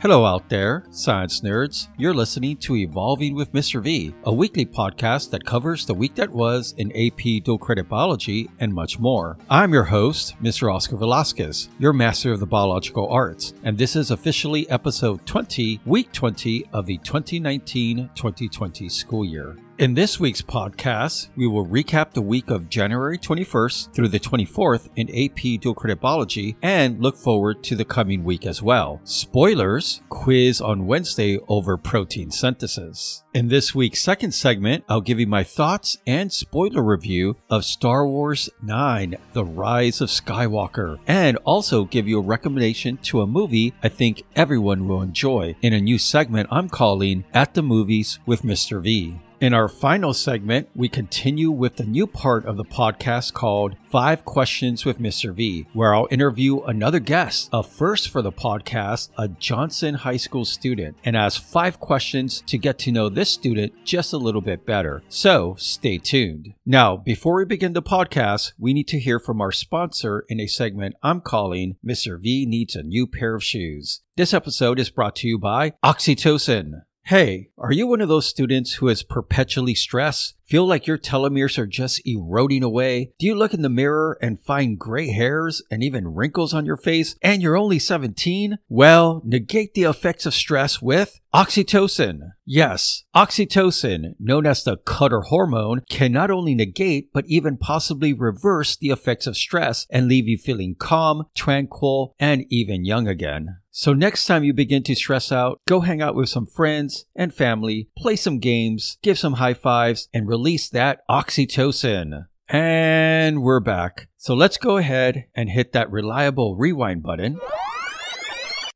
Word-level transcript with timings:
Hello 0.00 0.24
out 0.24 0.48
there, 0.48 0.84
science 0.92 1.40
nerds. 1.40 1.88
You're 1.96 2.14
listening 2.14 2.58
to 2.58 2.76
Evolving 2.76 3.34
with 3.34 3.52
Mr. 3.52 3.82
V, 3.82 4.14
a 4.22 4.32
weekly 4.32 4.64
podcast 4.64 5.30
that 5.30 5.44
covers 5.44 5.84
the 5.84 5.92
week 5.92 6.14
that 6.14 6.30
was 6.30 6.72
in 6.78 6.92
AP 6.92 7.42
dual 7.42 7.58
credit 7.58 7.88
biology 7.88 8.48
and 8.60 8.72
much 8.72 9.00
more. 9.00 9.36
I'm 9.50 9.72
your 9.72 9.82
host, 9.82 10.40
Mr. 10.40 10.72
Oscar 10.72 10.98
Velasquez, 10.98 11.68
your 11.80 11.92
master 11.92 12.30
of 12.30 12.38
the 12.38 12.46
biological 12.46 13.08
arts, 13.08 13.54
and 13.64 13.76
this 13.76 13.96
is 13.96 14.12
officially 14.12 14.70
episode 14.70 15.26
20, 15.26 15.80
week 15.84 16.12
20 16.12 16.66
of 16.72 16.86
the 16.86 16.98
2019 16.98 18.10
2020 18.14 18.88
school 18.88 19.24
year. 19.24 19.56
In 19.78 19.94
this 19.94 20.18
week's 20.18 20.42
podcast, 20.42 21.28
we 21.36 21.46
will 21.46 21.64
recap 21.64 22.10
the 22.10 22.20
week 22.20 22.50
of 22.50 22.68
January 22.68 23.16
21st 23.16 23.94
through 23.94 24.08
the 24.08 24.18
24th 24.18 24.88
in 24.96 25.08
AP 25.08 25.60
Dual 25.60 25.72
Credit 25.72 26.00
Biology 26.00 26.56
and 26.62 27.00
look 27.00 27.16
forward 27.16 27.62
to 27.62 27.76
the 27.76 27.84
coming 27.84 28.24
week 28.24 28.44
as 28.44 28.60
well. 28.60 29.00
Spoilers, 29.04 30.02
quiz 30.08 30.60
on 30.60 30.88
Wednesday 30.88 31.38
over 31.46 31.76
protein 31.76 32.32
synthesis. 32.32 33.22
In 33.32 33.46
this 33.46 33.72
week's 33.72 34.02
second 34.02 34.32
segment, 34.32 34.82
I'll 34.88 35.00
give 35.00 35.20
you 35.20 35.28
my 35.28 35.44
thoughts 35.44 35.96
and 36.08 36.32
spoiler 36.32 36.82
review 36.82 37.36
of 37.48 37.64
Star 37.64 38.04
Wars 38.04 38.50
9 38.60 39.14
The 39.32 39.44
Rise 39.44 40.00
of 40.00 40.08
Skywalker, 40.08 40.98
and 41.06 41.36
also 41.44 41.84
give 41.84 42.08
you 42.08 42.18
a 42.18 42.22
recommendation 42.22 42.96
to 43.02 43.20
a 43.20 43.28
movie 43.28 43.74
I 43.80 43.90
think 43.90 44.24
everyone 44.34 44.88
will 44.88 45.02
enjoy 45.02 45.54
in 45.62 45.72
a 45.72 45.80
new 45.80 45.98
segment 45.98 46.48
I'm 46.50 46.68
calling 46.68 47.26
At 47.32 47.54
the 47.54 47.62
Movies 47.62 48.18
with 48.26 48.42
Mr. 48.42 48.82
V. 48.82 49.20
In 49.40 49.54
our 49.54 49.68
final 49.68 50.12
segment, 50.14 50.68
we 50.74 50.88
continue 50.88 51.52
with 51.52 51.76
the 51.76 51.84
new 51.84 52.08
part 52.08 52.44
of 52.44 52.56
the 52.56 52.64
podcast 52.64 53.34
called 53.34 53.76
Five 53.88 54.24
Questions 54.24 54.84
with 54.84 54.98
Mr. 54.98 55.32
V, 55.32 55.64
where 55.72 55.94
I'll 55.94 56.08
interview 56.10 56.62
another 56.62 56.98
guest, 56.98 57.48
a 57.52 57.62
first 57.62 58.08
for 58.08 58.20
the 58.20 58.32
podcast, 58.32 59.10
a 59.16 59.28
Johnson 59.28 59.94
High 59.94 60.16
School 60.16 60.44
student, 60.44 60.96
and 61.04 61.16
ask 61.16 61.40
five 61.40 61.78
questions 61.78 62.42
to 62.48 62.58
get 62.58 62.80
to 62.80 62.90
know 62.90 63.08
this 63.08 63.30
student 63.30 63.72
just 63.84 64.12
a 64.12 64.18
little 64.18 64.40
bit 64.40 64.66
better. 64.66 65.04
So 65.08 65.54
stay 65.56 65.98
tuned. 65.98 66.54
Now, 66.66 66.96
before 66.96 67.36
we 67.36 67.44
begin 67.44 67.74
the 67.74 67.80
podcast, 67.82 68.54
we 68.58 68.74
need 68.74 68.88
to 68.88 68.98
hear 68.98 69.20
from 69.20 69.40
our 69.40 69.52
sponsor 69.52 70.24
in 70.28 70.40
a 70.40 70.48
segment 70.48 70.96
I'm 71.00 71.20
calling 71.20 71.76
Mr. 71.86 72.20
V 72.20 72.44
Needs 72.44 72.74
a 72.74 72.82
New 72.82 73.06
Pair 73.06 73.36
of 73.36 73.44
Shoes. 73.44 74.00
This 74.16 74.34
episode 74.34 74.80
is 74.80 74.90
brought 74.90 75.14
to 75.16 75.28
you 75.28 75.38
by 75.38 75.74
Oxytocin. 75.84 76.82
Hey, 77.08 77.48
are 77.56 77.72
you 77.72 77.86
one 77.86 78.02
of 78.02 78.10
those 78.10 78.26
students 78.26 78.74
who 78.74 78.88
is 78.88 79.02
perpetually 79.02 79.74
stressed? 79.74 80.34
Feel 80.48 80.66
like 80.66 80.86
your 80.86 80.96
telomeres 80.96 81.58
are 81.58 81.66
just 81.66 82.00
eroding 82.06 82.62
away? 82.62 83.12
Do 83.18 83.26
you 83.26 83.34
look 83.34 83.52
in 83.52 83.60
the 83.60 83.68
mirror 83.68 84.16
and 84.22 84.40
find 84.40 84.78
gray 84.78 85.10
hairs 85.10 85.62
and 85.70 85.84
even 85.84 86.14
wrinkles 86.14 86.54
on 86.54 86.64
your 86.64 86.78
face 86.78 87.16
and 87.20 87.42
you're 87.42 87.54
only 87.54 87.78
17? 87.78 88.56
Well, 88.66 89.20
negate 89.26 89.74
the 89.74 89.82
effects 89.82 90.24
of 90.24 90.32
stress 90.32 90.80
with 90.80 91.20
oxytocin. 91.34 92.32
Yes, 92.46 93.04
oxytocin, 93.14 94.14
known 94.18 94.46
as 94.46 94.64
the 94.64 94.78
cuddle 94.78 95.20
hormone, 95.20 95.82
can 95.90 96.12
not 96.12 96.30
only 96.30 96.54
negate 96.54 97.12
but 97.12 97.26
even 97.26 97.58
possibly 97.58 98.14
reverse 98.14 98.74
the 98.74 98.88
effects 98.88 99.26
of 99.26 99.36
stress 99.36 99.86
and 99.90 100.08
leave 100.08 100.26
you 100.26 100.38
feeling 100.38 100.74
calm, 100.78 101.24
tranquil, 101.34 102.14
and 102.18 102.46
even 102.48 102.86
young 102.86 103.06
again. 103.06 103.58
So 103.70 103.92
next 103.92 104.24
time 104.24 104.42
you 104.42 104.52
begin 104.52 104.82
to 104.82 104.96
stress 104.96 105.30
out, 105.30 105.60
go 105.68 105.78
hang 105.78 106.02
out 106.02 106.16
with 106.16 106.28
some 106.28 106.46
friends 106.46 107.04
and 107.14 107.32
family, 107.32 107.88
play 107.96 108.16
some 108.16 108.40
games, 108.40 108.98
give 109.02 109.16
some 109.16 109.34
high 109.34 109.54
fives, 109.54 110.08
and 110.12 110.26
release 110.38 110.68
that 110.68 111.00
oxytocin. 111.10 112.26
And 112.48 113.42
we're 113.42 113.58
back. 113.58 114.08
So 114.18 114.34
let's 114.34 114.56
go 114.56 114.76
ahead 114.76 115.26
and 115.34 115.50
hit 115.50 115.72
that 115.72 115.90
reliable 115.90 116.54
rewind 116.56 117.02
button 117.02 117.40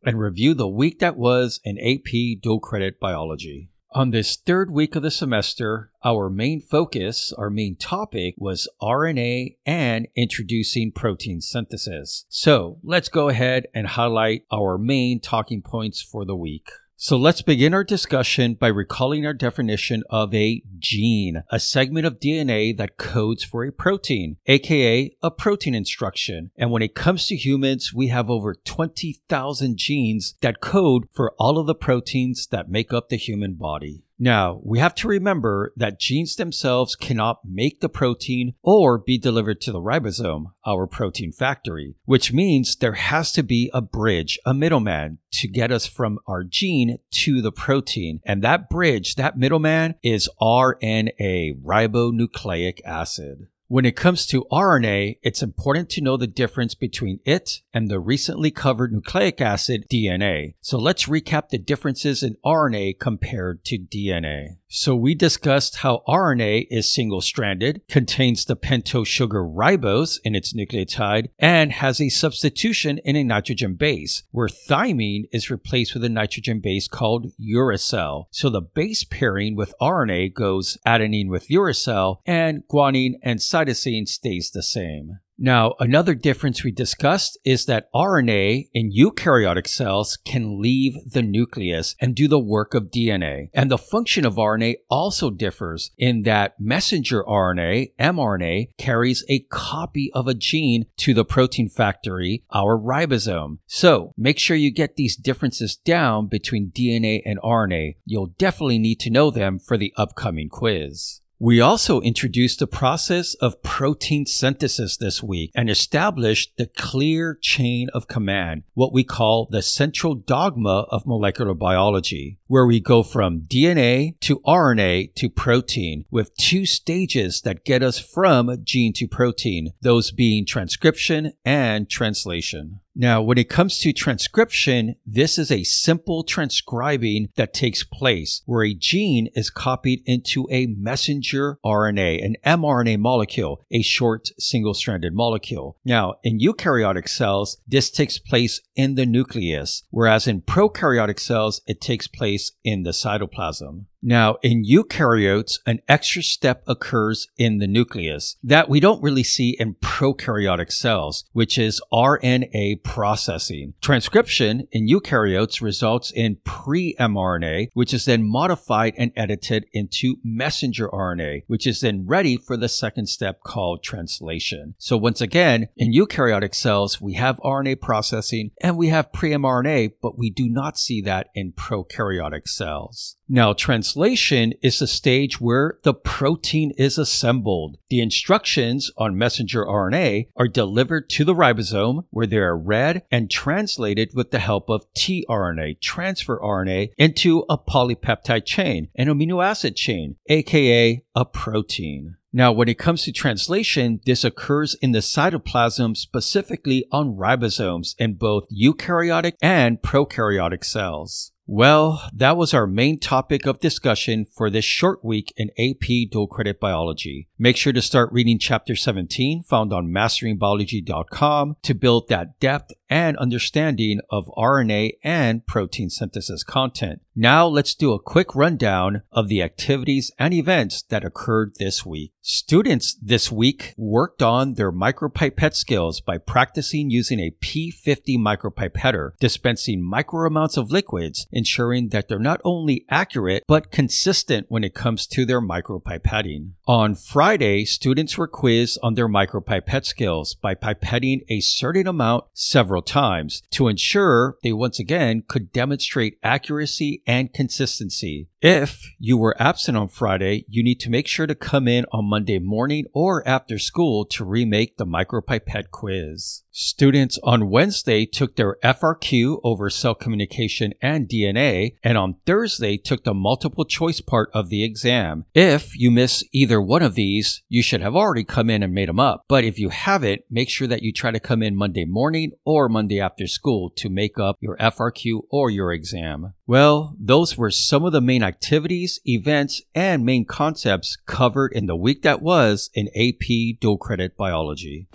and 0.05 0.19
review 0.19 0.55
the 0.55 0.67
week 0.67 0.99
that 0.99 1.17
was 1.17 1.61
in 1.63 1.79
AP 1.79 2.43
dual 2.43 2.59
credit 2.59 2.99
biology. 2.99 3.71
On 3.93 4.11
this 4.11 4.37
third 4.37 4.73
week 4.73 4.97
of 4.97 5.05
the 5.05 5.11
semester, 5.11 5.93
our 6.05 6.29
main 6.29 6.61
focus, 6.61 7.33
our 7.39 7.49
main 7.49 7.77
topic 7.77 8.35
was 8.37 8.69
RNA 8.83 9.55
and 9.65 10.09
introducing 10.17 10.91
protein 10.91 11.41
synthesis. 11.41 12.25
So 12.29 12.81
let's 12.83 13.09
go 13.09 13.29
ahead 13.29 13.69
and 13.73 13.87
highlight 13.87 14.47
our 14.51 14.79
main 14.79 15.21
talking 15.21 15.63
points 15.63 16.03
for 16.03 16.25
the 16.25 16.35
week. 16.35 16.71
So 17.05 17.17
let's 17.17 17.43
begin 17.43 17.75
our 17.75 17.83
discussion 17.83 18.55
by 18.55 18.69
recalling 18.69 19.27
our 19.27 19.35
definition 19.35 20.05
of 20.09 20.33
a 20.33 20.63
gene, 20.79 21.43
a 21.51 21.59
segment 21.59 22.07
of 22.07 22.21
DNA 22.21 22.77
that 22.77 22.97
codes 22.97 23.43
for 23.43 23.65
a 23.65 23.73
protein, 23.73 24.37
aka 24.47 25.11
a 25.21 25.31
protein 25.33 25.75
instruction. 25.75 26.53
And 26.57 26.71
when 26.71 26.81
it 26.81 26.95
comes 26.95 27.27
to 27.27 27.35
humans, 27.35 27.93
we 27.93 28.07
have 28.07 28.31
over 28.31 28.55
20,000 28.55 29.77
genes 29.77 30.37
that 30.43 30.61
code 30.61 31.09
for 31.11 31.35
all 31.41 31.59
of 31.59 31.67
the 31.67 31.75
proteins 31.75 32.47
that 32.53 32.71
make 32.71 32.93
up 32.93 33.09
the 33.09 33.17
human 33.17 33.55
body. 33.55 34.05
Now, 34.23 34.61
we 34.63 34.79
have 34.79 34.95
to 34.97 35.09
remember 35.09 35.73
that 35.75 35.99
genes 35.99 36.37
themselves 36.37 36.95
cannot 36.95 37.41
make 37.45 37.81
the 37.81 37.89
protein 37.89 38.55
or 38.63 38.97
be 38.97 39.19
delivered 39.19 39.61
to 39.63 39.73
the 39.73 39.81
ribosome, 39.81 40.53
our 40.65 40.87
protein 40.87 41.33
factory, 41.33 41.97
which 42.05 42.33
means 42.33 42.77
there 42.77 42.93
has 42.93 43.33
to 43.33 43.43
be 43.43 43.69
a 43.75 43.81
bridge, 43.81 44.39
a 44.47 44.55
middleman, 44.55 45.19
to 45.33 45.49
get 45.49 45.73
us 45.73 45.87
from 45.87 46.21
our 46.29 46.45
gene 46.45 46.99
to 47.11 47.43
the 47.43 47.51
protein. 47.51 48.21
And 48.25 48.43
that 48.43 48.71
bridge, 48.71 49.17
that 49.17 49.37
middleman, 49.37 49.97
is 50.05 50.31
RNA, 50.41 51.61
ribonucleic 51.61 52.81
acid. 52.85 53.49
When 53.73 53.87
it 53.87 53.97
comes 53.97 54.27
to 54.27 54.45
RNA, 54.53 55.17
it's 55.23 55.43
important 55.43 55.89
to 55.93 56.03
know 56.03 56.19
the 56.19 56.27
difference 56.27 56.75
between 56.75 57.21
it 57.25 57.63
and 57.73 57.89
the 57.89 58.01
recently 58.01 58.51
covered 58.51 58.93
nucleic 58.93 59.41
acid 59.41 59.87
DNA. 59.91 60.57
So 60.61 60.77
let's 60.77 61.07
recap 61.07 61.49
the 61.49 61.57
differences 61.57 62.23
in 62.23 62.37
RNA 62.45 62.99
compared 62.99 63.65
to 63.65 63.79
DNA. 63.79 64.57
So 64.69 64.95
we 64.95 65.15
discussed 65.15 65.77
how 65.77 66.03
RNA 66.07 66.67
is 66.71 66.93
single 66.93 67.23
stranded, 67.23 67.81
contains 67.89 68.45
the 68.45 68.57
pentose 68.57 69.07
sugar 69.07 69.43
ribose 69.43 70.19
in 70.23 70.35
its 70.35 70.55
nucleotide, 70.55 71.29
and 71.39 71.73
has 71.73 71.99
a 72.01 72.11
substitution 72.11 72.99
in 73.05 73.17
a 73.17 73.25
nitrogen 73.25 73.75
base, 73.75 74.23
where 74.33 74.49
thymine 74.49 75.25
is 75.33 75.51
replaced 75.51 75.95
with 75.95 76.05
a 76.05 76.09
nitrogen 76.11 76.61
base 76.61 76.89
called 76.89 77.33
uracil. 77.41 78.27
So 78.31 78.51
the 78.51 78.63
base 78.63 79.05
pairing 79.05 79.57
with 79.57 79.75
RNA 79.81 80.35
goes 80.35 80.77
adenine 80.87 81.29
with 81.29 81.49
uracil, 81.49 82.19
and 82.27 82.63
guanine 82.71 83.15
and 83.23 83.41
cytosine 83.41 83.62
stays 84.07 84.51
the 84.51 84.63
same. 84.63 85.19
Now, 85.45 85.75
another 85.81 86.15
difference 86.15 86.63
we 86.63 86.71
discussed 86.71 87.37
is 87.45 87.65
that 87.65 87.89
RNA 87.93 88.69
in 88.73 88.93
eukaryotic 88.93 89.67
cells 89.67 90.17
can 90.25 90.61
leave 90.61 90.95
the 91.05 91.23
nucleus 91.23 91.97
and 92.01 92.15
do 92.15 92.29
the 92.29 92.39
work 92.39 92.75
of 92.75 92.93
DNA. 92.93 93.49
And 93.53 93.69
the 93.69 93.77
function 93.77 94.25
of 94.25 94.37
RNA 94.37 94.77
also 94.89 95.31
differs 95.31 95.91
in 95.99 96.23
that 96.23 96.61
messenger 96.61 97.25
RNA, 97.25 97.93
mRNA, 97.99 98.69
carries 98.79 99.25
a 99.29 99.41
copy 99.51 100.13
of 100.15 100.29
a 100.29 100.35
gene 100.35 100.87
to 100.99 101.13
the 101.13 101.25
protein 101.25 101.69
factory, 101.69 102.45
our 102.53 102.79
ribosome. 102.79 103.59
So 103.67 104.13
make 104.17 104.39
sure 104.39 104.57
you 104.57 104.71
get 104.71 104.95
these 104.95 105.17
differences 105.17 105.75
down 105.75 106.29
between 106.29 106.71
DNA 106.71 107.21
and 107.27 107.41
RNA. 107.41 107.97
You'll 108.05 108.35
definitely 108.39 108.79
need 108.79 109.01
to 109.01 109.11
know 109.11 109.33
them 109.33 109.59
for 109.59 109.77
the 109.77 109.93
upcoming 109.97 110.51
quiz. 110.51 111.23
We 111.45 111.61
also 111.61 112.01
introduced 112.03 112.61
the 112.61 112.69
process 112.69 113.35
of 113.35 113.65
protein 113.65 114.27
synthesis 114.27 114.97
this 114.97 115.25
week 115.25 115.51
and 115.57 115.69
established 115.69 116.53
the 116.57 116.69
clear 116.69 117.37
chain 117.43 117.89
of 117.93 118.07
command, 118.07 118.63
what 118.75 118.93
we 118.93 119.03
call 119.03 119.49
the 119.51 119.61
central 119.61 120.15
dogma 120.15 120.87
of 120.89 121.05
molecular 121.05 121.55
biology, 121.55 122.39
where 122.47 122.65
we 122.65 122.79
go 122.79 123.03
from 123.03 123.41
DNA 123.41 124.21
to 124.21 124.39
RNA 124.47 125.17
to 125.17 125.29
protein 125.29 126.05
with 126.13 126.33
two 126.37 126.65
stages 126.65 127.41
that 127.41 127.65
get 127.65 127.83
us 127.83 127.99
from 127.99 128.59
gene 128.63 128.93
to 128.93 129.09
protein, 129.09 129.73
those 129.81 130.13
being 130.13 130.47
transcription 130.47 131.33
and 131.45 131.91
translation. 131.91 132.79
Now, 132.95 133.23
when 133.23 133.39
it 133.39 133.49
comes 133.49 133.79
to 133.79 133.93
transcription, 133.93 134.97
this 135.07 135.39
is 135.39 135.51
a 135.51 135.65
simple 135.65 136.25
transcribing 136.25 137.31
that 137.37 137.55
takes 137.55 137.85
place 137.85 138.43
where 138.45 138.65
a 138.65 138.75
gene 138.75 139.29
is 139.35 139.49
copied 139.49 140.03
into 140.05 140.47
a 140.51 140.67
messenger 140.67 141.59
RNA, 141.65 142.25
an 142.25 142.37
mRNA 142.45 142.99
molecule, 142.99 143.65
a 143.71 143.81
short 143.81 144.29
single 144.39 144.75
stranded 144.75 145.15
molecule. 145.15 145.79
Now, 145.85 146.15
in 146.23 146.39
eukaryotic 146.39 147.09
cells, 147.09 147.59
this 147.67 147.91
takes 147.91 148.19
place 148.19 148.61
in 148.77 148.95
the 148.95 149.07
nucleus, 149.07 149.85
whereas 149.91 150.27
in 150.27 150.43
prokaryotic 150.43 151.19
cells, 151.19 151.63
it 151.67 151.81
takes 151.81 152.07
place 152.07 152.53
in 152.63 152.83
the 152.83 152.91
cytoplasm. 152.91 153.87
Now, 154.03 154.39
in 154.43 154.65
eukaryotes, 154.65 155.61
an 155.65 155.79
extra 155.89 156.25
step 156.25 156.65
occurs 156.67 157.29
in 157.39 157.59
the 157.59 157.69
nucleus 157.69 158.37
that 158.43 158.69
we 158.69 158.81
don't 158.81 159.03
really 159.03 159.23
see 159.23 159.57
in 159.59 159.75
prokaryotic 159.75 160.73
cells, 160.73 161.25
which 161.33 161.57
is 161.57 161.81
RNA 161.93 162.83
processing. 162.83 163.75
Transcription 163.81 164.67
in 164.73 164.89
eukaryotes 164.89 165.63
results 165.63 166.11
in 166.11 166.39
pre-mRNA, 166.45 167.69
which 167.75 167.95
is 167.95 168.05
then 168.05 168.29
modified 168.29 168.95
and 168.99 169.13
edited 169.15 169.67
into 169.73 170.17
messenger 170.25 170.89
RNA, 170.89 171.45
which 171.47 171.67
is 171.67 171.81
then 171.81 172.05
ready 172.05 172.37
for 172.37 172.57
the 172.57 172.69
second 172.69 173.07
step 173.07 173.43
called 173.45 173.85
translation. 173.85 174.75
So 174.79 174.97
once 174.97 175.21
again, 175.21 175.69
in 175.77 175.93
eukaryotic 175.93 176.57
cells, 176.57 177.01
we 177.01 177.15
have 177.15 177.39
RNA 177.45 177.81
processing 177.81 178.51
and 178.61 178.77
we 178.77 178.89
have 178.89 179.13
pre-mRNA, 179.13 179.93
but 180.03 180.19
we 180.19 180.29
do 180.29 180.49
not 180.49 180.77
see 180.77 181.01
that 181.03 181.29
in 181.35 181.53
prokaryotic 181.53 182.49
cells. 182.49 183.17
Now, 183.35 183.55
translation 183.55 184.53
is 184.61 184.79
the 184.79 184.87
stage 184.87 185.41
where 185.41 185.79
the 185.85 185.95
protein 185.95 186.71
is 186.77 186.99
assembled. 186.99 187.79
The 187.89 188.03
instructions 188.03 188.91
on 188.99 189.17
messenger 189.17 189.65
RNA 189.65 190.27
are 190.37 190.49
delivered 190.49 191.09
to 191.09 191.25
the 191.25 191.35
ribosome 191.35 192.05
where 192.11 192.27
they 192.27 192.37
are 192.37 192.55
read 192.55 193.05
and 193.11 193.31
translated 193.31 194.11
with 194.13 194.33
the 194.33 194.39
help 194.39 194.69
of 194.69 194.85
tRNA, 194.93 195.81
transfer 195.81 196.39
RNA, 196.41 196.91
into 196.99 197.47
a 197.49 197.57
polypeptide 197.57 198.45
chain, 198.45 198.89
an 198.97 199.09
amino 199.09 199.43
acid 199.43 199.77
chain, 199.77 200.17
aka 200.29 201.03
a 201.15 201.25
protein. 201.25 202.17
Now, 202.35 202.53
when 202.53 202.69
it 202.69 202.79
comes 202.79 203.05
to 203.05 203.13
translation, 203.13 204.01
this 204.05 204.25
occurs 204.25 204.75
in 204.83 204.93
the 204.93 204.99
cytoplasm, 204.99 205.97
specifically 205.97 206.85
on 206.93 207.17
ribosomes 207.17 207.95
in 207.99 208.15
both 208.15 208.47
eukaryotic 208.51 209.37
and 209.41 209.81
prokaryotic 209.81 210.65
cells. 210.65 211.33
Well, 211.47 212.09
that 212.13 212.37
was 212.37 212.55
our 212.55 212.69
main 212.69 213.01
topic 213.01 213.47
of 213.47 213.59
discussion 213.59 214.25
for 214.25 214.49
this 214.49 214.65
short 214.65 215.05
week 215.05 215.33
in 215.37 215.51
AP 215.59 216.09
Dual 216.11 216.29
Credit 216.29 216.61
Biology. 216.61 217.29
Make 217.43 217.57
sure 217.57 217.73
to 217.73 217.83
start 217.83 218.13
reading 218.13 218.39
Chapter 218.39 218.77
17 218.77 219.43
found 219.43 219.73
on 219.73 219.89
masteringbiology.com 219.89 221.57
to 221.61 221.75
build 221.75 222.07
that 222.07 222.39
depth 222.39 222.71
and 222.89 223.17
understanding 223.17 224.01
of 224.11 224.31
RNA 224.37 224.93
and 225.03 225.45
protein 225.45 225.91
synthesis 225.91 226.45
content. 226.45 227.01
Now 227.17 227.47
let's 227.47 227.75
do 227.75 227.93
a 227.93 227.99
quick 227.99 228.35
rundown 228.35 229.03
of 229.11 229.29
the 229.29 229.43
activities 229.43 230.11
and 230.19 230.33
events 230.33 230.83
that 230.83 231.05
occurred 231.05 231.55
this 231.59 231.85
week. 231.85 232.13
Students 232.21 232.95
this 233.03 233.33
week 233.33 233.75
worked 233.77 234.23
on 234.23 234.55
their 234.55 234.71
micropipette 234.71 235.55
skills 235.55 236.01
by 236.01 236.19
practicing 236.19 236.91
using 236.91 237.19
a 237.19 237.35
P50 237.43 238.19
micropipetter, 238.19 239.13
dispensing 239.19 239.83
micro 239.83 240.27
amounts 240.27 240.57
of 240.57 240.71
liquids, 240.71 241.27
ensuring 241.33 241.89
that 241.89 242.09
they're 242.09 242.19
not 242.19 242.41
only 242.45 242.85
accurate, 242.89 243.43
but 243.49 243.73
consistent 243.73 244.47
when 244.49 244.65
it 244.65 244.75
comes 244.75 245.07
to 245.09 245.25
their 245.25 245.41
micropipetting. 245.41 246.53
On 246.73 246.95
Friday, 246.95 247.67
students 247.67 248.17
were 248.17 248.27
quizzed 248.27 248.79
on 248.83 248.95
their 248.95 249.07
micropipette 249.07 249.85
skills 249.85 250.35
by 250.35 250.55
pipetting 250.55 251.21
a 251.29 251.41
certain 251.41 251.87
amount 251.87 252.25
several 252.33 252.81
times 252.81 253.43
to 253.51 253.69
ensure 253.69 254.39
they 254.43 254.55
once 254.55 254.79
again 254.79 255.23
could 255.29 255.53
demonstrate 255.53 256.17
accuracy 256.23 257.03
and 257.07 257.31
consistency. 257.35 258.31
If 258.43 258.93
you 258.99 259.19
were 259.19 259.41
absent 259.41 259.79
on 259.79 259.87
Friday, 259.87 260.45
you 260.49 260.65
need 260.65 260.81
to 260.81 260.91
make 260.91 261.07
sure 261.07 261.29
to 261.29 261.35
come 261.37 261.69
in 261.69 261.87
on 261.93 262.11
Monday 262.11 262.41
morning 262.41 262.87
or 262.93 263.27
after 263.27 263.57
school 263.57 264.05
to 264.07 264.25
remake 264.25 264.79
the 264.79 264.85
micropipette 264.85 265.71
quiz. 265.71 266.43
Students 266.51 267.21
on 267.23 267.49
Wednesday 267.49 268.05
took 268.05 268.35
their 268.35 268.57
FRQ 268.65 269.41
over 269.45 269.71
cell 269.71 269.95
communication 269.95 270.75
and 270.83 271.09
DNA, 271.09 271.77
and 271.85 271.97
on 271.97 272.17
Thursday 272.27 272.77
took 272.77 273.05
the 273.05 273.15
multiple 273.15 273.65
choice 273.65 274.01
part 274.01 274.29
of 274.35 274.49
the 274.49 274.65
exam. 274.65 275.25
If 275.35 275.79
you 275.79 275.93
miss 275.93 276.25
either 276.33 276.61
one 276.61 276.83
of 276.83 276.97
these, 276.97 277.43
you 277.49 277.63
should 277.63 277.81
have 277.81 277.95
already 277.95 278.25
come 278.25 278.51
in 278.51 278.65
and 278.65 278.75
made 278.75 278.89
them 278.89 278.99
up. 278.99 279.25
But 279.29 279.45
if 279.45 279.57
you 279.59 279.69
haven't, 279.69 280.23
make 280.29 280.51
sure 280.51 280.67
that 280.67 280.83
you 280.83 280.93
try 280.93 281.13
to 281.13 281.21
come 281.21 281.45
in 281.45 281.55
Monday 281.55 281.85
morning 281.85 282.33
or 282.45 282.69
Monday 282.69 283.01
after 283.01 283.29
school 283.29 283.71
to 283.77 283.89
make 283.89 284.19
up 284.19 284.37
your 284.41 284.57
FRQ 284.57 285.21
or 285.31 285.49
your 285.49 285.73
exam. 285.73 286.35
Well, 286.53 286.95
those 287.01 287.39
were 287.39 287.51
some 287.51 287.83
of 287.87 287.93
the 287.93 288.03
main 288.03 288.23
activities, 288.23 289.01
events, 289.07 289.63
and 289.75 290.05
main 290.05 290.27
concepts 290.27 290.99
covered 291.07 291.55
in 291.55 291.65
the 291.65 291.75
week 291.75 292.03
that 292.03 292.21
was 292.21 292.69
in 292.75 292.89
AP 292.89 293.59
Dual 293.59 293.79
Credit 293.79 294.19
Biology. 294.19 294.87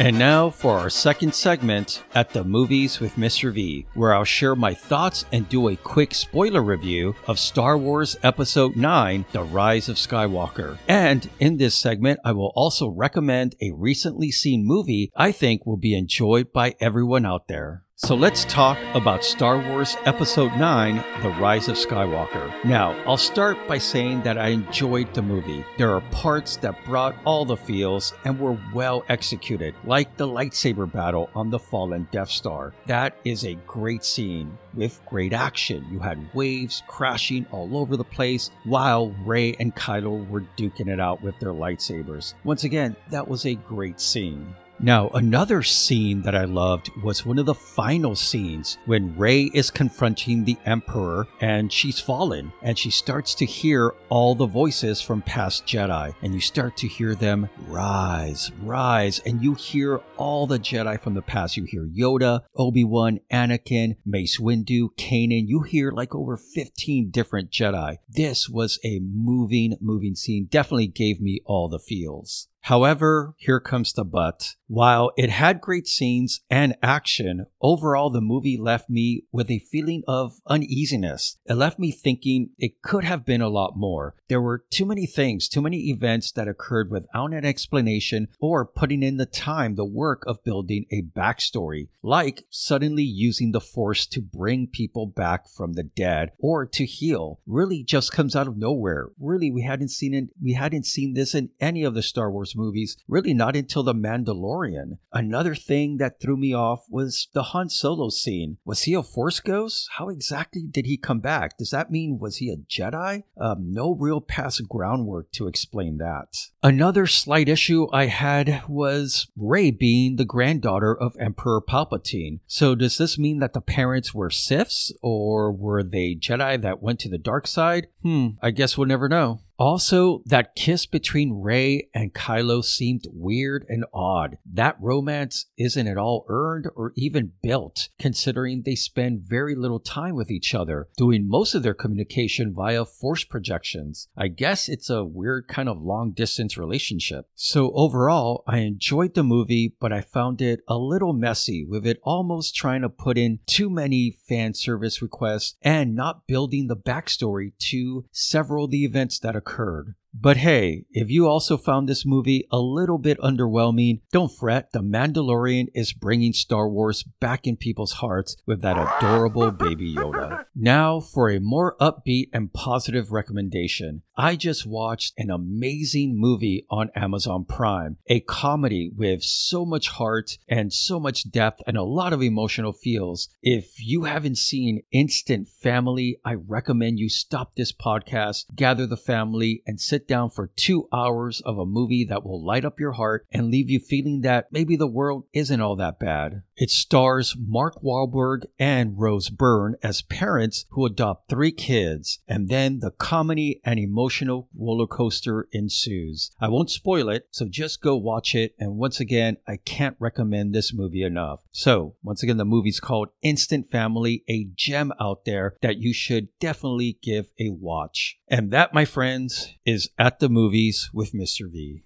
And 0.00 0.18
now 0.18 0.48
for 0.48 0.78
our 0.78 0.88
second 0.88 1.34
segment 1.34 2.04
at 2.14 2.30
the 2.30 2.42
Movies 2.42 3.00
with 3.00 3.16
Mr. 3.16 3.52
V, 3.52 3.84
where 3.92 4.14
I'll 4.14 4.24
share 4.24 4.56
my 4.56 4.72
thoughts 4.72 5.26
and 5.30 5.46
do 5.50 5.68
a 5.68 5.76
quick 5.76 6.14
spoiler 6.14 6.62
review 6.62 7.14
of 7.26 7.38
Star 7.38 7.76
Wars 7.76 8.16
Episode 8.22 8.76
9 8.76 9.26
The 9.32 9.42
Rise 9.42 9.90
of 9.90 9.96
Skywalker. 9.96 10.78
And 10.88 11.28
in 11.38 11.58
this 11.58 11.74
segment, 11.74 12.18
I 12.24 12.32
will 12.32 12.50
also 12.56 12.88
recommend 12.88 13.56
a 13.60 13.72
recently 13.72 14.30
seen 14.30 14.64
movie 14.64 15.12
I 15.16 15.32
think 15.32 15.66
will 15.66 15.76
be 15.76 15.94
enjoyed 15.94 16.50
by 16.50 16.76
everyone 16.80 17.26
out 17.26 17.46
there. 17.46 17.84
So 18.06 18.14
let's 18.14 18.46
talk 18.46 18.78
about 18.94 19.22
Star 19.22 19.58
Wars 19.58 19.94
Episode 20.06 20.52
9 20.54 21.04
The 21.20 21.28
Rise 21.38 21.68
of 21.68 21.76
Skywalker. 21.76 22.64
Now, 22.64 22.92
I'll 23.06 23.18
start 23.18 23.58
by 23.68 23.76
saying 23.76 24.22
that 24.22 24.38
I 24.38 24.48
enjoyed 24.48 25.12
the 25.12 25.20
movie. 25.20 25.66
There 25.76 25.94
are 25.94 26.00
parts 26.10 26.56
that 26.56 26.82
brought 26.86 27.14
all 27.26 27.44
the 27.44 27.58
feels 27.58 28.14
and 28.24 28.40
were 28.40 28.58
well 28.72 29.04
executed, 29.10 29.74
like 29.84 30.16
the 30.16 30.26
lightsaber 30.26 30.90
battle 30.90 31.28
on 31.34 31.50
the 31.50 31.58
fallen 31.58 32.08
Death 32.10 32.30
Star. 32.30 32.72
That 32.86 33.18
is 33.26 33.44
a 33.44 33.56
great 33.66 34.02
scene 34.02 34.56
with 34.72 34.98
great 35.04 35.34
action. 35.34 35.86
You 35.92 35.98
had 35.98 36.32
waves 36.32 36.82
crashing 36.88 37.44
all 37.52 37.76
over 37.76 37.98
the 37.98 38.04
place 38.04 38.50
while 38.64 39.10
Rey 39.26 39.54
and 39.60 39.76
Kylo 39.76 40.26
were 40.26 40.46
duking 40.56 40.88
it 40.88 41.00
out 41.00 41.22
with 41.22 41.38
their 41.38 41.52
lightsabers. 41.52 42.32
Once 42.44 42.64
again, 42.64 42.96
that 43.10 43.28
was 43.28 43.44
a 43.44 43.56
great 43.56 44.00
scene. 44.00 44.54
Now, 44.82 45.10
another 45.10 45.62
scene 45.62 46.22
that 46.22 46.34
I 46.34 46.44
loved 46.44 46.90
was 47.02 47.26
one 47.26 47.38
of 47.38 47.44
the 47.44 47.54
final 47.54 48.16
scenes 48.16 48.78
when 48.86 49.14
Rey 49.14 49.50
is 49.52 49.70
confronting 49.70 50.42
the 50.42 50.56
Emperor 50.64 51.28
and 51.42 51.70
she's 51.70 52.00
fallen 52.00 52.50
and 52.62 52.78
she 52.78 52.88
starts 52.88 53.34
to 53.36 53.44
hear 53.44 53.92
all 54.08 54.34
the 54.34 54.46
voices 54.46 55.02
from 55.02 55.20
past 55.20 55.66
Jedi 55.66 56.14
and 56.22 56.32
you 56.32 56.40
start 56.40 56.78
to 56.78 56.88
hear 56.88 57.14
them 57.14 57.50
rise, 57.66 58.52
rise, 58.62 59.18
and 59.26 59.42
you 59.42 59.52
hear 59.52 60.00
all 60.16 60.46
the 60.46 60.58
Jedi 60.58 60.98
from 60.98 61.12
the 61.12 61.20
past. 61.20 61.58
You 61.58 61.64
hear 61.64 61.86
Yoda, 61.86 62.40
Obi-Wan, 62.56 63.20
Anakin, 63.30 63.96
Mace 64.06 64.40
Windu, 64.40 64.88
Kanan. 64.96 65.46
You 65.46 65.60
hear 65.60 65.90
like 65.90 66.14
over 66.14 66.38
15 66.38 67.10
different 67.10 67.50
Jedi. 67.50 67.98
This 68.08 68.48
was 68.48 68.78
a 68.82 68.98
moving, 69.02 69.76
moving 69.78 70.14
scene. 70.14 70.46
Definitely 70.50 70.86
gave 70.86 71.20
me 71.20 71.40
all 71.44 71.68
the 71.68 71.78
feels. 71.78 72.48
However, 72.62 73.34
here 73.38 73.60
comes 73.60 73.92
the 73.92 74.04
but. 74.04 74.54
While 74.68 75.10
it 75.16 75.30
had 75.30 75.60
great 75.60 75.88
scenes 75.88 76.42
and 76.48 76.76
action, 76.80 77.46
overall 77.60 78.10
the 78.10 78.20
movie 78.20 78.56
left 78.56 78.88
me 78.88 79.24
with 79.32 79.50
a 79.50 79.58
feeling 79.58 80.04
of 80.06 80.40
uneasiness. 80.46 81.38
It 81.46 81.54
left 81.54 81.78
me 81.78 81.90
thinking 81.90 82.50
it 82.56 82.80
could 82.80 83.02
have 83.02 83.26
been 83.26 83.40
a 83.40 83.48
lot 83.48 83.72
more. 83.76 84.14
There 84.28 84.40
were 84.40 84.64
too 84.70 84.86
many 84.86 85.06
things, 85.06 85.48
too 85.48 85.60
many 85.60 85.90
events 85.90 86.30
that 86.32 86.46
occurred 86.46 86.90
without 86.90 87.32
an 87.32 87.44
explanation 87.44 88.28
or 88.40 88.64
putting 88.64 89.02
in 89.02 89.16
the 89.16 89.26
time, 89.26 89.74
the 89.74 89.84
work 89.84 90.22
of 90.28 90.44
building 90.44 90.86
a 90.92 91.02
backstory, 91.02 91.88
like 92.02 92.44
suddenly 92.50 93.02
using 93.02 93.50
the 93.50 93.60
force 93.60 94.06
to 94.06 94.20
bring 94.20 94.68
people 94.68 95.06
back 95.06 95.48
from 95.48 95.72
the 95.72 95.82
dead 95.82 96.30
or 96.38 96.64
to 96.66 96.84
heal. 96.84 97.40
Really 97.44 97.82
just 97.82 98.12
comes 98.12 98.36
out 98.36 98.46
of 98.46 98.56
nowhere. 98.56 99.08
Really, 99.18 99.50
we 99.50 99.62
hadn't 99.62 99.88
seen 99.88 100.14
it, 100.14 100.28
we 100.40 100.52
hadn't 100.52 100.86
seen 100.86 101.14
this 101.14 101.34
in 101.34 101.50
any 101.58 101.82
of 101.82 101.94
the 101.94 102.02
Star 102.02 102.30
Wars 102.30 102.49
movies, 102.56 102.96
really 103.08 103.34
not 103.34 103.56
until 103.56 103.82
The 103.82 103.94
Mandalorian. 103.94 104.98
Another 105.12 105.54
thing 105.54 105.96
that 105.98 106.20
threw 106.20 106.36
me 106.36 106.52
off 106.52 106.84
was 106.88 107.28
the 107.32 107.42
Han 107.44 107.68
Solo 107.68 108.08
scene. 108.08 108.58
Was 108.64 108.82
he 108.82 108.94
a 108.94 109.02
Force 109.02 109.40
ghost? 109.40 109.88
How 109.96 110.08
exactly 110.08 110.62
did 110.68 110.86
he 110.86 110.96
come 110.96 111.20
back? 111.20 111.58
Does 111.58 111.70
that 111.70 111.90
mean 111.90 112.18
was 112.18 112.36
he 112.36 112.50
a 112.50 112.56
Jedi? 112.56 113.24
Um, 113.40 113.72
no 113.72 113.94
real 113.94 114.20
past 114.20 114.68
groundwork 114.68 115.32
to 115.32 115.46
explain 115.46 115.98
that. 115.98 116.36
Another 116.62 117.06
slight 117.06 117.48
issue 117.48 117.88
I 117.92 118.06
had 118.06 118.62
was 118.68 119.28
Rey 119.36 119.70
being 119.70 120.16
the 120.16 120.24
granddaughter 120.24 120.94
of 120.94 121.16
Emperor 121.18 121.60
Palpatine. 121.60 122.40
So 122.46 122.74
does 122.74 122.98
this 122.98 123.18
mean 123.18 123.38
that 123.38 123.54
the 123.54 123.60
parents 123.60 124.14
were 124.14 124.28
Siths 124.28 124.92
or 125.02 125.52
were 125.52 125.82
they 125.82 126.14
Jedi 126.14 126.60
that 126.60 126.82
went 126.82 127.00
to 127.00 127.08
the 127.08 127.18
dark 127.18 127.46
side? 127.46 127.88
Hmm, 128.02 128.28
I 128.42 128.50
guess 128.50 128.76
we'll 128.76 128.88
never 128.88 129.08
know. 129.08 129.40
Also, 129.60 130.22
that 130.24 130.54
kiss 130.54 130.86
between 130.86 131.42
Rey 131.42 131.90
and 131.92 132.14
Kylo 132.14 132.64
seemed 132.64 133.04
weird 133.12 133.66
and 133.68 133.84
odd. 133.92 134.38
That 134.50 134.78
romance 134.80 135.50
isn't 135.58 135.86
at 135.86 135.98
all 135.98 136.24
earned 136.30 136.68
or 136.74 136.94
even 136.96 137.32
built, 137.42 137.90
considering 137.98 138.62
they 138.64 138.74
spend 138.74 139.20
very 139.20 139.54
little 139.54 139.78
time 139.78 140.14
with 140.14 140.30
each 140.30 140.54
other, 140.54 140.88
doing 140.96 141.28
most 141.28 141.54
of 141.54 141.62
their 141.62 141.74
communication 141.74 142.54
via 142.54 142.86
force 142.86 143.22
projections. 143.22 144.08
I 144.16 144.28
guess 144.28 144.66
it's 144.66 144.88
a 144.88 145.04
weird 145.04 145.46
kind 145.46 145.68
of 145.68 145.82
long 145.82 146.12
distance 146.12 146.56
relationship. 146.56 147.26
So, 147.34 147.70
overall, 147.72 148.44
I 148.46 148.60
enjoyed 148.60 149.12
the 149.12 149.22
movie, 149.22 149.74
but 149.78 149.92
I 149.92 150.00
found 150.00 150.40
it 150.40 150.60
a 150.68 150.78
little 150.78 151.12
messy, 151.12 151.66
with 151.66 151.86
it 151.86 152.00
almost 152.02 152.56
trying 152.56 152.80
to 152.80 152.88
put 152.88 153.18
in 153.18 153.40
too 153.44 153.68
many 153.68 154.16
fan 154.26 154.54
service 154.54 155.02
requests 155.02 155.56
and 155.60 155.94
not 155.94 156.26
building 156.26 156.68
the 156.68 156.76
backstory 156.78 157.52
to 157.58 158.06
several 158.10 158.64
of 158.64 158.70
the 158.70 158.86
events 158.86 159.18
that 159.18 159.36
occurred 159.36 159.49
occurred 159.50 159.94
but 160.12 160.38
hey, 160.38 160.84
if 160.90 161.08
you 161.08 161.28
also 161.28 161.56
found 161.56 161.88
this 161.88 162.04
movie 162.04 162.46
a 162.50 162.58
little 162.58 162.98
bit 162.98 163.18
underwhelming, 163.20 164.00
don't 164.12 164.32
fret. 164.32 164.72
The 164.72 164.80
Mandalorian 164.80 165.66
is 165.74 165.92
bringing 165.92 166.32
Star 166.32 166.68
Wars 166.68 167.02
back 167.02 167.46
in 167.46 167.56
people's 167.56 167.92
hearts 167.92 168.36
with 168.46 168.60
that 168.62 168.76
adorable 168.76 169.50
baby 169.50 169.94
Yoda. 169.94 170.44
Now 170.54 171.00
for 171.00 171.30
a 171.30 171.40
more 171.40 171.76
upbeat 171.80 172.28
and 172.32 172.52
positive 172.52 173.12
recommendation. 173.12 174.02
I 174.16 174.36
just 174.36 174.66
watched 174.66 175.14
an 175.16 175.30
amazing 175.30 176.18
movie 176.18 176.66
on 176.68 176.90
Amazon 176.94 177.46
Prime, 177.48 177.96
a 178.06 178.20
comedy 178.20 178.90
with 178.94 179.22
so 179.22 179.64
much 179.64 179.88
heart 179.88 180.36
and 180.46 180.72
so 180.72 181.00
much 181.00 181.30
depth 181.30 181.62
and 181.66 181.78
a 181.78 181.82
lot 181.82 182.12
of 182.12 182.20
emotional 182.20 182.72
feels. 182.72 183.30
If 183.42 183.76
you 183.78 184.04
haven't 184.04 184.36
seen 184.36 184.82
Instant 184.92 185.48
Family, 185.48 186.18
I 186.22 186.34
recommend 186.34 186.98
you 186.98 187.08
stop 187.08 187.54
this 187.54 187.72
podcast, 187.72 188.54
gather 188.54 188.86
the 188.86 188.98
family, 188.98 189.62
and 189.66 189.80
sit 189.80 189.99
down 190.06 190.30
for 190.30 190.50
two 190.56 190.88
hours 190.92 191.40
of 191.42 191.58
a 191.58 191.66
movie 191.66 192.04
that 192.04 192.24
will 192.24 192.44
light 192.44 192.64
up 192.64 192.80
your 192.80 192.92
heart 192.92 193.26
and 193.30 193.50
leave 193.50 193.70
you 193.70 193.78
feeling 193.78 194.20
that 194.22 194.48
maybe 194.52 194.76
the 194.76 194.86
world 194.86 195.24
isn't 195.32 195.60
all 195.60 195.76
that 195.76 195.98
bad. 195.98 196.42
It 196.56 196.70
stars 196.70 197.36
Mark 197.38 197.82
Wahlberg 197.82 198.44
and 198.58 198.98
Rose 198.98 199.30
Byrne 199.30 199.76
as 199.82 200.02
parents 200.02 200.66
who 200.70 200.84
adopt 200.84 201.30
three 201.30 201.52
kids, 201.52 202.18
and 202.28 202.48
then 202.48 202.80
the 202.80 202.90
comedy 202.90 203.60
and 203.64 203.78
emotional 203.78 204.48
roller 204.54 204.86
coaster 204.86 205.48
ensues. 205.52 206.30
I 206.38 206.48
won't 206.48 206.70
spoil 206.70 207.08
it, 207.08 207.28
so 207.30 207.46
just 207.48 207.80
go 207.80 207.96
watch 207.96 208.34
it. 208.34 208.54
And 208.58 208.76
once 208.76 209.00
again, 209.00 209.38
I 209.48 209.56
can't 209.56 209.96
recommend 209.98 210.54
this 210.54 210.74
movie 210.74 211.02
enough. 211.02 211.40
So, 211.50 211.94
once 212.02 212.22
again, 212.22 212.36
the 212.36 212.44
movie's 212.44 212.80
called 212.80 213.08
Instant 213.22 213.70
Family, 213.70 214.22
a 214.28 214.48
gem 214.54 214.92
out 215.00 215.24
there 215.24 215.56
that 215.62 215.78
you 215.78 215.94
should 215.94 216.28
definitely 216.38 216.98
give 217.02 217.32
a 217.38 217.50
watch. 217.50 218.18
And 218.28 218.50
that, 218.50 218.74
my 218.74 218.84
friends, 218.84 219.54
At 219.98 220.18
the 220.18 220.28
Movies 220.28 220.90
with 220.92 221.12
Mr. 221.12 221.50
V. 221.50 221.82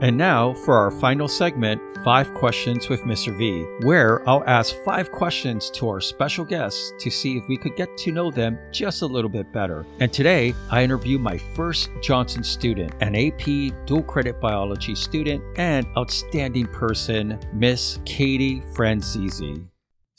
And 0.00 0.16
now 0.16 0.54
for 0.54 0.76
our 0.76 0.92
final 0.92 1.26
segment, 1.26 1.82
Five 2.04 2.32
Questions 2.34 2.88
with 2.88 3.02
Mr. 3.02 3.36
V, 3.36 3.66
where 3.84 4.26
I'll 4.28 4.44
ask 4.46 4.76
five 4.84 5.10
questions 5.10 5.70
to 5.70 5.88
our 5.88 6.00
special 6.00 6.44
guests 6.44 6.92
to 7.00 7.10
see 7.10 7.36
if 7.36 7.48
we 7.48 7.56
could 7.56 7.74
get 7.74 7.96
to 7.98 8.12
know 8.12 8.30
them 8.30 8.58
just 8.70 9.02
a 9.02 9.06
little 9.06 9.28
bit 9.28 9.52
better. 9.52 9.84
And 9.98 10.12
today, 10.12 10.54
I 10.70 10.84
interview 10.84 11.18
my 11.18 11.36
first 11.36 11.90
Johnson 12.00 12.44
student, 12.44 12.94
an 13.00 13.16
AP 13.16 13.86
dual 13.86 14.04
credit 14.04 14.40
biology 14.40 14.94
student 14.94 15.42
and 15.58 15.84
outstanding 15.96 16.68
person, 16.68 17.38
Miss 17.52 17.98
Katie 18.04 18.60
Franzese. 18.74 19.66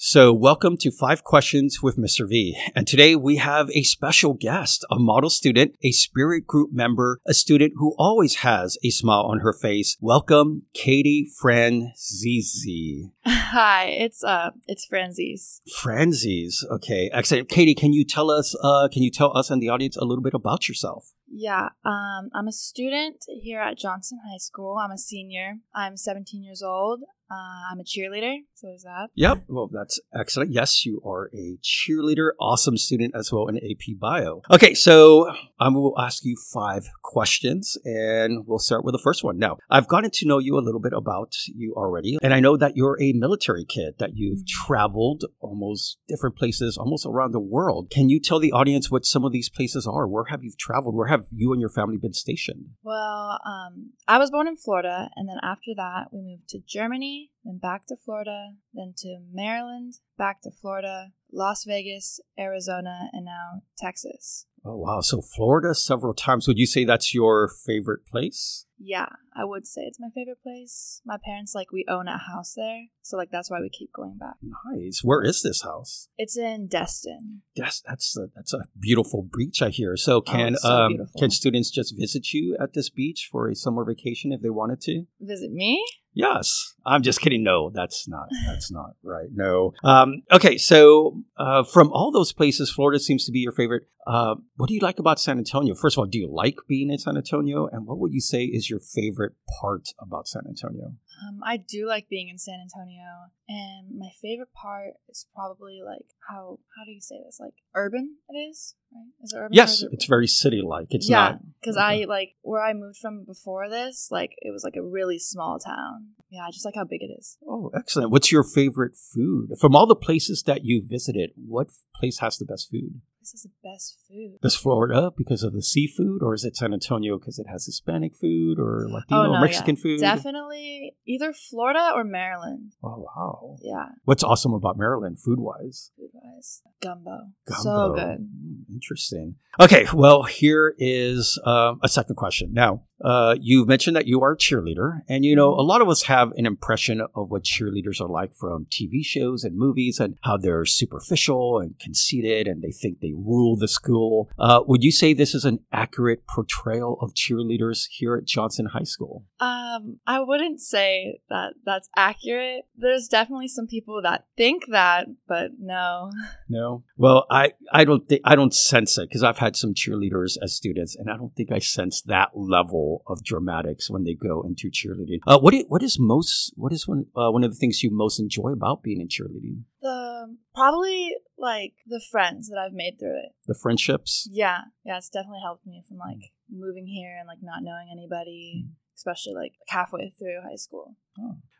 So, 0.01 0.31
welcome 0.31 0.77
to 0.77 0.91
Five 0.91 1.25
Questions 1.25 1.83
with 1.83 1.97
Mr. 1.97 2.25
V. 2.25 2.57
And 2.73 2.87
today 2.87 3.17
we 3.17 3.35
have 3.35 3.69
a 3.71 3.83
special 3.83 4.33
guest, 4.33 4.85
a 4.89 4.97
model 4.97 5.29
student, 5.29 5.75
a 5.83 5.91
spirit 5.91 6.47
group 6.47 6.71
member, 6.71 7.19
a 7.27 7.33
student 7.33 7.73
who 7.75 7.95
always 7.97 8.35
has 8.35 8.77
a 8.81 8.91
smile 8.91 9.23
on 9.23 9.39
her 9.39 9.51
face. 9.51 9.97
Welcome, 9.99 10.61
Katie 10.73 11.29
Franzese. 11.43 13.11
Hi, 13.25 13.87
it's 13.87 14.23
uh 14.23 14.51
it's 14.67 14.87
Franzese. 14.87 15.59
Franzese. 15.77 16.63
Okay, 16.71 17.09
excellent. 17.11 17.49
Katie, 17.49 17.75
can 17.75 17.91
you 17.91 18.05
tell 18.05 18.31
us 18.31 18.55
uh 18.63 18.87
can 18.89 19.03
you 19.03 19.11
tell 19.11 19.35
us 19.35 19.49
and 19.49 19.61
the 19.61 19.67
audience 19.67 19.97
a 19.97 20.05
little 20.05 20.23
bit 20.23 20.33
about 20.33 20.69
yourself? 20.69 21.11
Yeah, 21.27 21.69
um, 21.83 22.29
I'm 22.33 22.47
a 22.47 22.53
student 22.53 23.25
here 23.27 23.59
at 23.59 23.77
Johnson 23.77 24.19
High 24.25 24.37
School. 24.37 24.77
I'm 24.77 24.91
a 24.91 24.97
senior. 24.97 25.57
I'm 25.75 25.97
17 25.97 26.41
years 26.41 26.63
old. 26.63 27.01
Uh, 27.31 27.71
I'm 27.71 27.79
a 27.79 27.83
cheerleader. 27.83 28.38
So 28.55 28.74
is 28.74 28.83
that? 28.83 29.09
Yep. 29.15 29.43
Well, 29.48 29.69
that's 29.71 30.00
excellent. 30.13 30.51
Yes, 30.51 30.86
you 30.86 31.01
are 31.05 31.29
a 31.33 31.57
cheerleader, 31.63 32.31
awesome 32.39 32.77
student 32.77 33.13
as 33.15 33.31
well 33.31 33.48
in 33.48 33.57
AP 33.57 34.00
Bio. 34.00 34.41
Okay, 34.51 34.74
so 34.74 35.31
I 35.59 35.69
will 35.69 35.93
ask 36.00 36.24
you 36.25 36.36
five 36.53 36.89
questions, 37.03 37.77
and 37.86 38.45
we'll 38.48 38.59
start 38.59 38.83
with 38.83 38.93
the 38.93 39.01
first 39.03 39.24
one. 39.24 39.38
Now, 39.38 39.57
I've 39.69 39.88
gotten 39.88 40.09
to 40.12 40.27
know 40.27 40.39
you 40.39 40.57
a 40.57 40.62
little 40.65 40.79
bit 40.81 40.93
about 40.93 41.33
you 41.55 41.74
already, 41.77 42.17
and 42.21 42.33
I 42.33 42.39
know 42.39 42.57
that 42.57 42.75
you're 42.75 42.98
a 43.01 43.13
military 43.13 43.65
kid. 43.65 43.95
That 44.00 44.12
you've 44.15 44.39
Mm-hmm. 44.39 44.65
traveled 44.67 45.25
almost 45.41 45.98
different 46.07 46.36
places, 46.36 46.77
almost 46.77 47.05
around 47.05 47.31
the 47.33 47.39
world. 47.39 47.89
Can 47.91 48.09
you 48.09 48.19
tell 48.19 48.39
the 48.39 48.51
audience 48.51 48.89
what 48.89 49.05
some 49.05 49.25
of 49.25 49.31
these 49.31 49.50
places 49.50 49.86
are? 49.88 50.07
Where 50.07 50.25
have 50.25 50.43
you 50.43 50.51
traveled? 50.57 50.95
Where 50.95 51.07
have 51.07 51.25
you 51.31 51.51
and 51.51 51.59
your 51.59 51.69
family 51.69 51.98
been 51.98 52.13
stationed? 52.13 52.65
Well, 52.83 53.39
um, 53.45 53.91
I 54.07 54.17
was 54.17 54.31
born 54.31 54.48
in 54.48 54.55
Florida, 54.55 55.09
and 55.15 55.27
then 55.27 55.38
after 55.43 55.71
that, 55.75 56.07
we 56.13 56.21
moved 56.21 56.48
to 56.50 56.59
Germany, 56.67 57.18
me 57.19 57.29
then 57.43 57.58
back 57.58 57.86
to 57.88 57.96
Florida, 57.96 58.53
then 58.74 58.93
to 58.98 59.19
Maryland, 59.31 59.96
back 60.17 60.41
to 60.41 60.51
Florida, 60.51 61.12
Las 61.31 61.63
Vegas, 61.63 62.19
Arizona, 62.38 63.10
and 63.13 63.25
now 63.25 63.62
Texas. 63.77 64.46
Oh 64.65 64.75
wow! 64.75 65.00
So 65.00 65.22
Florida 65.22 65.74
several 65.74 66.13
times. 66.13 66.48
Would 66.48 66.58
you 66.58 66.65
say 66.65 66.84
that's 66.84 67.13
your 67.13 67.50
favorite 67.65 68.05
place? 68.05 68.65
Yeah, 68.77 69.08
I 69.36 69.46
would 69.46 69.65
say 69.65 69.81
it's 69.81 70.00
my 70.00 70.10
favorite 70.13 70.41
place. 70.43 71.01
My 71.05 71.17
parents 71.24 71.53
like 71.55 71.72
we 71.72 71.86
own 71.89 72.08
a 72.08 72.17
house 72.17 72.53
there, 72.55 72.88
so 73.01 73.15
like 73.15 73.29
that's 73.31 73.50
why 73.50 73.62
we 73.62 73.69
keep 73.69 73.91
going 73.93 74.17
back. 74.17 74.36
Nice. 74.41 75.01
Where 75.01 75.24
is 75.24 75.41
this 75.43 75.63
house? 75.63 76.10
It's 76.17 76.38
in 76.38 76.67
Destin. 76.67 77.41
Yes, 77.55 77.81
that's 77.88 78.17
a, 78.17 78.27
that's 78.36 78.53
a 78.53 78.65
beautiful 78.77 79.27
beach. 79.38 79.62
I 79.62 79.69
hear. 79.69 79.96
So 79.96 80.19
can 80.22 80.53
it's 80.53 80.62
so 80.62 80.69
um, 80.69 81.08
can 81.17 81.29
students 81.29 81.72
just 81.72 81.98
visit 81.98 82.34
you 82.34 82.58
at 82.60 82.74
this 82.74 82.89
beach 82.89 83.29
for 83.31 83.48
a 83.48 83.55
summer 83.55 83.86
vacation 83.86 84.34
if 84.34 84.41
they 84.41 84.50
wanted 84.50 84.81
to? 84.81 85.05
Visit 85.22 85.51
me? 85.51 85.81
Yes, 86.13 86.74
I'm 86.86 87.01
just 87.03 87.22
kidding. 87.29 87.43
No, 87.43 87.71
that's 87.74 88.07
not. 88.07 88.27
That's 88.48 88.71
not 88.71 88.95
right. 89.03 89.27
No. 89.31 89.74
Um, 89.83 90.24
okay, 90.31 90.57
so 90.57 91.24
uh, 91.38 91.63
from 91.63 91.91
all 91.91 92.12
those 92.12 92.33
places, 92.33 92.71
Florida 92.71 93.00
seems 93.00 93.25
to 93.25 93.31
be 93.31 93.39
your 93.39 93.51
favorite. 93.51 93.83
Uh, 94.07 94.36
what 94.55 94.67
do 94.67 94.74
you 94.74 94.79
like 94.79 95.00
about 95.00 95.19
San 95.19 95.38
Antonio? 95.38 95.75
First 95.75 95.95
of 95.95 96.00
all, 96.00 96.05
do 96.05 96.17
you 96.17 96.27
like 96.31 96.57
being 96.67 96.89
in 96.89 96.98
San 96.98 97.15
Antonio? 97.15 97.67
And 97.71 97.86
what 97.86 98.00
would 98.00 98.13
you 98.13 98.21
say 98.21 98.43
is 98.45 98.69
your 98.69 98.79
favorite 98.79 99.33
part 99.62 99.89
about 100.00 100.27
San 100.27 100.43
Antonio? 100.48 100.93
Um, 101.21 101.41
I 101.43 101.57
do 101.57 101.88
like 101.88 102.07
being 102.09 102.29
in 102.29 102.38
San 102.38 102.59
Antonio, 102.61 103.31
and 103.47 103.97
my 103.97 104.09
favorite 104.21 104.53
part 104.53 104.93
is 105.09 105.25
probably 105.35 105.81
like 105.85 106.05
how 106.29 106.59
how 106.77 106.85
do 106.85 106.91
you 106.91 107.01
say 107.01 107.15
this? 107.25 107.39
Like 107.39 107.53
urban 107.75 108.17
it 108.29 108.38
is, 108.38 108.75
right? 108.93 109.07
Is 109.23 109.33
it 109.33 109.38
urban? 109.38 109.53
Yes, 109.53 109.81
it- 109.81 109.89
it's 109.91 110.05
very 110.05 110.27
city-like. 110.27 110.88
It's 110.91 111.09
yeah, 111.09 111.17
not. 111.17 111.39
because 111.59 111.75
okay. 111.77 112.03
I 112.03 112.05
like 112.05 112.35
where 112.41 112.63
I 112.63 112.73
moved 112.73 112.97
from 112.97 113.25
before 113.25 113.69
this. 113.69 114.09
Like 114.11 114.35
it 114.38 114.51
was 114.51 114.63
like 114.63 114.75
a 114.75 114.83
really 114.83 115.19
small 115.19 115.59
town. 115.59 116.09
Yeah, 116.29 116.41
I 116.47 116.51
just 116.51 116.65
like 116.65 116.75
how 116.75 116.85
big 116.85 117.01
it 117.01 117.11
is. 117.17 117.38
Oh, 117.47 117.71
excellent. 117.75 118.11
What's 118.11 118.31
your 118.31 118.43
favorite 118.43 118.95
food? 118.95 119.53
From 119.59 119.75
all 119.75 119.88
the 119.88 119.95
places 119.95 120.43
that 120.43 120.63
you 120.63 120.81
visited, 120.85 121.31
what 121.35 121.69
place 121.95 122.19
has 122.19 122.38
the 122.38 122.45
best 122.45 122.69
food? 122.69 123.01
This 123.31 123.41
is 123.41 123.51
the 123.51 123.69
best 123.69 124.00
food. 124.07 124.39
Is 124.41 124.55
Florida 124.55 125.12
because 125.15 125.43
of 125.43 125.53
the 125.53 125.62
seafood, 125.62 126.24
or 126.24 126.33
is 126.33 126.43
it 126.43 126.57
San 126.57 126.74
Antonio 126.74 127.19
because 127.19 127.38
it 127.38 127.45
has 127.48 127.65
Hispanic 127.65 128.15
food 128.15 128.57
or 128.57 128.88
Latino, 128.89 129.21
oh 129.21 129.33
no, 129.33 129.39
Mexican 129.41 129.75
yeah. 129.75 129.81
food? 129.81 130.00
Definitely 130.00 130.95
either 131.05 131.31
Florida 131.31 131.91
or 131.93 132.03
Maryland. 132.03 132.74
Oh, 132.83 133.05
wow. 133.15 133.57
Yeah, 133.62 133.89
What's 134.05 134.24
awesome 134.24 134.53
about 134.53 134.79
Maryland 134.79 135.19
food 135.19 135.39
wise? 135.39 135.91
food 135.95 136.09
wise, 136.12 136.63
gumbo. 136.81 137.19
so 137.48 137.93
good. 137.93 138.27
Interesting. 138.74 139.36
Okay, 139.59 139.86
well, 139.93 140.24
here 140.24 140.74
is 140.79 141.39
uh, 141.45 141.75
a 141.83 141.89
second 141.89 142.15
question. 142.15 142.51
Now, 142.51 142.83
uh, 143.03 143.35
you 143.39 143.65
mentioned 143.65 143.95
that 143.95 144.07
you 144.07 144.21
are 144.21 144.33
a 144.33 144.37
cheerleader, 144.37 145.01
and 145.07 145.23
you 145.23 145.35
know, 145.35 145.53
a 145.53 145.61
lot 145.61 145.81
of 145.81 145.89
us 145.89 146.03
have 146.03 146.31
an 146.33 146.45
impression 146.45 147.01
of 147.15 147.29
what 147.29 147.43
cheerleaders 147.43 148.01
are 148.01 148.09
like 148.09 148.33
from 148.33 148.65
TV 148.65 149.03
shows 149.03 149.43
and 149.43 149.57
movies 149.57 149.99
and 149.99 150.17
how 150.23 150.37
they're 150.37 150.65
superficial 150.65 151.59
and 151.59 151.79
conceited 151.79 152.47
and 152.47 152.61
they 152.61 152.71
think 152.71 152.99
they 152.99 153.13
rule 153.13 153.55
the 153.55 153.67
school. 153.67 154.29
Uh, 154.37 154.61
would 154.67 154.83
you 154.83 154.91
say 154.91 155.13
this 155.13 155.33
is 155.33 155.45
an 155.45 155.59
accurate 155.71 156.25
portrayal 156.27 156.97
of 157.01 157.13
cheerleaders 157.13 157.87
here 157.89 158.15
at 158.15 158.25
Johnson 158.25 158.67
High 158.67 158.83
School? 158.83 159.25
Um, 159.39 159.99
I 160.05 160.19
wouldn't 160.19 160.59
say 160.59 161.21
that 161.29 161.53
that's 161.65 161.89
accurate. 161.95 162.65
There's 162.75 163.07
definitely 163.07 163.47
some 163.47 163.67
people 163.67 164.01
that 164.01 164.25
think 164.35 164.63
that, 164.71 165.07
but 165.27 165.51
no. 165.59 166.11
No. 166.51 166.83
Well, 166.97 167.27
I 167.29 167.53
I 167.71 167.85
don't 167.85 168.09
think 168.09 168.21
I 168.25 168.35
don't 168.35 168.53
sense 168.53 168.97
it 168.97 169.07
because 169.07 169.23
I've 169.23 169.37
had 169.37 169.55
some 169.55 169.75
cheerleaders 169.75 170.35
as 170.41 170.55
students, 170.55 170.95
and 170.95 171.09
I 171.09 171.15
don't 171.15 171.35
think 171.35 171.51
I 171.51 171.59
sense 171.59 172.01
that 172.03 172.29
level 172.33 172.88
of 173.08 173.24
dramatics 173.24 173.89
when 173.89 174.03
they 174.03 174.13
go 174.13 174.41
into 174.41 174.69
cheerleading. 174.69 175.19
Uh, 175.27 175.39
what 175.39 175.53
you, 175.53 175.65
what 175.67 175.84
is 175.84 175.98
most 176.00 176.53
what 176.55 176.74
is 176.74 176.88
one 176.88 177.05
uh, 177.15 177.29
one 177.31 177.43
of 177.43 177.51
the 177.51 177.58
things 177.58 177.84
you 177.84 177.89
most 177.91 178.19
enjoy 178.19 178.51
about 178.51 178.84
being 178.84 179.01
in 179.01 179.08
cheerleading? 179.08 179.63
The 179.81 180.38
probably 180.53 181.15
like 181.38 181.74
the 181.88 182.01
friends 182.12 182.50
that 182.50 182.58
I've 182.58 182.74
made 182.74 183.00
through 183.00 183.17
it. 183.17 183.31
The 183.48 183.58
friendships. 183.62 184.27
Yeah, 184.31 184.62
yeah, 184.84 184.98
it's 184.98 185.10
definitely 185.10 185.41
helped 185.43 185.65
me 185.65 185.84
from 185.88 185.98
like 185.98 186.31
moving 186.51 186.88
here 186.88 187.17
and 187.17 187.27
like 187.27 187.39
not 187.41 187.63
knowing 187.63 187.89
anybody, 187.91 188.67
especially 188.96 189.34
like 189.34 189.53
halfway 189.67 190.13
through 190.17 190.41
high 190.43 190.58
school. 190.58 190.96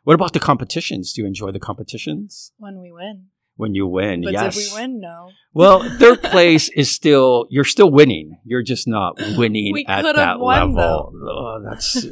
What 0.04 0.14
about 0.14 0.32
the 0.32 0.40
competitions? 0.40 1.12
Do 1.12 1.22
you 1.22 1.26
enjoy 1.26 1.50
the 1.50 1.60
competitions? 1.60 2.52
When 2.56 2.80
we 2.80 2.90
win, 2.90 3.26
When 3.60 3.74
you 3.74 3.86
win, 3.86 4.22
but 4.22 4.32
yes. 4.32 4.56
did 4.56 4.72
we 4.72 4.80
win? 4.80 5.00
No. 5.00 5.30
Well, 5.52 5.88
third 5.98 6.22
place 6.34 6.68
is 6.70 6.90
still 6.90 7.46
you're 7.50 7.64
still 7.64 7.90
winning. 7.90 8.38
You're 8.44 8.62
just 8.62 8.88
not 8.88 9.18
winning 9.36 9.72
We 9.72 9.84
at 9.86 10.02
that 10.02 10.40
won, 10.40 10.74
level. 10.74 11.12
Oh, 11.14 11.62
that's 11.68 12.06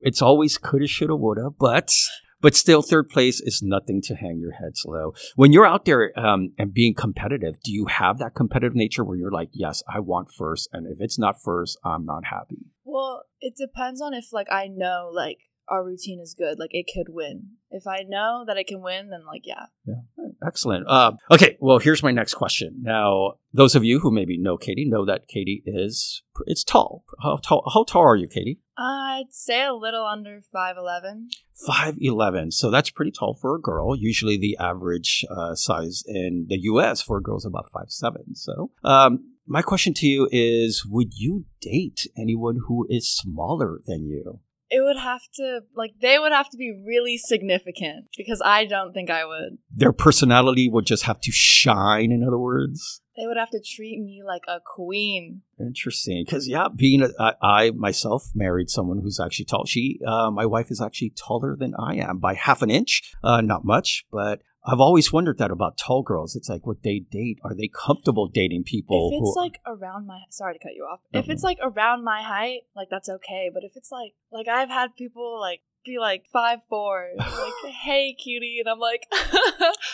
it's 0.00 0.22
always 0.22 0.58
coulda, 0.58 0.86
shoulda, 0.86 1.16
woulda, 1.16 1.50
but 1.58 1.92
but 2.40 2.54
still, 2.54 2.82
third 2.82 3.10
place 3.10 3.40
is 3.40 3.60
nothing 3.62 4.00
to 4.04 4.14
hang 4.14 4.38
your 4.40 4.52
heads 4.52 4.84
low. 4.86 5.12
When 5.36 5.52
you're 5.52 5.66
out 5.66 5.84
there 5.84 6.18
um, 6.18 6.52
and 6.58 6.72
being 6.72 6.94
competitive, 6.94 7.60
do 7.62 7.70
you 7.70 7.86
have 7.86 8.18
that 8.18 8.34
competitive 8.34 8.74
nature 8.74 9.04
where 9.04 9.16
you're 9.16 9.30
like, 9.30 9.50
yes, 9.52 9.82
I 9.92 10.00
want 10.00 10.28
first, 10.36 10.68
and 10.72 10.86
if 10.86 10.98
it's 11.00 11.18
not 11.18 11.36
first, 11.42 11.78
I'm 11.84 12.04
not 12.04 12.24
happy. 12.30 12.70
Well, 12.84 13.24
it 13.40 13.54
depends 13.56 14.00
on 14.00 14.14
if 14.14 14.32
like 14.32 14.48
I 14.50 14.68
know 14.68 15.10
like 15.14 15.38
our 15.68 15.84
routine 15.84 16.20
is 16.20 16.34
good, 16.36 16.58
like 16.58 16.70
it 16.72 16.86
could 16.92 17.12
win. 17.12 17.50
If 17.70 17.86
I 17.86 18.04
know 18.08 18.44
that 18.46 18.56
it 18.56 18.66
can 18.66 18.82
win, 18.82 19.10
then 19.10 19.26
like 19.26 19.42
yeah, 19.44 19.66
yeah. 19.86 20.00
Excellent. 20.46 20.86
Uh, 20.88 21.12
okay, 21.30 21.56
well, 21.60 21.78
here's 21.78 22.02
my 22.02 22.12
next 22.12 22.34
question. 22.34 22.76
Now, 22.80 23.34
those 23.52 23.74
of 23.74 23.84
you 23.84 24.00
who 24.00 24.10
maybe 24.10 24.38
know 24.38 24.56
Katie 24.56 24.88
know 24.88 25.04
that 25.04 25.28
Katie 25.28 25.62
is 25.66 26.22
it's 26.46 26.64
tall. 26.64 27.04
How 27.22 27.36
tall? 27.36 27.70
How 27.72 27.84
tall 27.84 28.02
are 28.02 28.16
you, 28.16 28.26
Katie? 28.26 28.60
I'd 28.78 29.32
say 29.32 29.64
a 29.64 29.74
little 29.74 30.06
under 30.06 30.40
five 30.52 30.76
eleven. 30.76 31.28
Five 31.66 31.96
eleven. 32.00 32.50
So 32.50 32.70
that's 32.70 32.90
pretty 32.90 33.10
tall 33.10 33.34
for 33.34 33.54
a 33.54 33.60
girl. 33.60 33.94
Usually, 33.94 34.38
the 34.38 34.56
average 34.58 35.24
uh, 35.30 35.54
size 35.54 36.02
in 36.06 36.46
the 36.48 36.58
U.S. 36.62 37.02
for 37.02 37.18
a 37.18 37.22
girl 37.22 37.36
is 37.36 37.44
about 37.44 37.70
five 37.72 37.90
seven. 37.90 38.34
So, 38.34 38.70
um, 38.82 39.34
my 39.46 39.62
question 39.62 39.92
to 39.94 40.06
you 40.06 40.28
is: 40.32 40.86
Would 40.86 41.14
you 41.14 41.44
date 41.60 42.06
anyone 42.16 42.60
who 42.66 42.86
is 42.88 43.14
smaller 43.14 43.80
than 43.86 44.06
you? 44.06 44.40
It 44.70 44.82
would 44.82 44.98
have 44.98 45.22
to 45.34 45.60
like 45.74 45.94
they 46.00 46.18
would 46.18 46.32
have 46.32 46.48
to 46.50 46.56
be 46.56 46.72
really 46.86 47.18
significant 47.18 48.06
because 48.16 48.40
I 48.44 48.64
don't 48.64 48.92
think 48.92 49.10
I 49.10 49.24
would. 49.24 49.58
Their 49.74 49.92
personality 49.92 50.68
would 50.68 50.86
just 50.86 51.04
have 51.04 51.20
to 51.22 51.32
shine. 51.32 52.12
In 52.12 52.24
other 52.26 52.38
words. 52.38 53.02
They 53.16 53.26
would 53.26 53.36
have 53.36 53.50
to 53.50 53.60
treat 53.60 54.00
me 54.00 54.22
like 54.24 54.44
a 54.48 54.60
queen. 54.64 55.42
Interesting, 55.58 56.24
because 56.24 56.48
yeah, 56.48 56.68
being 56.74 57.02
a, 57.02 57.08
I, 57.18 57.32
I 57.42 57.70
myself 57.72 58.30
married 58.34 58.70
someone 58.70 59.00
who's 59.02 59.20
actually 59.20 59.44
tall. 59.44 59.66
She, 59.66 60.00
uh, 60.06 60.30
my 60.30 60.46
wife, 60.46 60.70
is 60.70 60.80
actually 60.80 61.10
taller 61.10 61.54
than 61.54 61.74
I 61.78 61.96
am 61.96 62.18
by 62.18 62.32
half 62.32 62.62
an 62.62 62.70
inch. 62.70 63.12
Uh, 63.22 63.42
not 63.42 63.62
much, 63.62 64.06
but 64.10 64.40
I've 64.64 64.80
always 64.80 65.12
wondered 65.12 65.38
that 65.38 65.50
about 65.50 65.78
tall 65.78 66.02
girls. 66.02 66.36
It's 66.36 66.48
like, 66.48 66.66
would 66.66 66.82
they 66.82 66.98
date? 66.98 67.38
Are 67.42 67.54
they 67.54 67.68
comfortable 67.68 68.28
dating 68.28 68.64
people? 68.64 69.10
if 69.12 69.20
it's 69.20 69.36
like 69.36 69.60
around 69.66 70.06
my 70.06 70.20
sorry 70.28 70.54
to 70.54 70.58
cut 70.58 70.74
you 70.74 70.84
off. 70.84 71.00
If 71.12 71.30
it's 71.30 71.42
uh-huh. 71.42 71.50
like 71.50 71.58
around 71.62 72.04
my 72.04 72.22
height, 72.22 72.62
like 72.76 72.88
that's 72.90 73.08
okay. 73.08 73.50
But 73.52 73.64
if 73.64 73.72
it's 73.76 73.90
like 73.90 74.12
like 74.30 74.48
I've 74.48 74.68
had 74.68 74.96
people 74.96 75.40
like 75.40 75.62
be 75.84 75.98
like 75.98 76.24
five 76.32 76.60
four, 76.68 77.10
like 77.16 77.72
hey 77.82 78.14
cutie, 78.14 78.58
and 78.60 78.68
I'm 78.68 78.78
like 78.78 79.06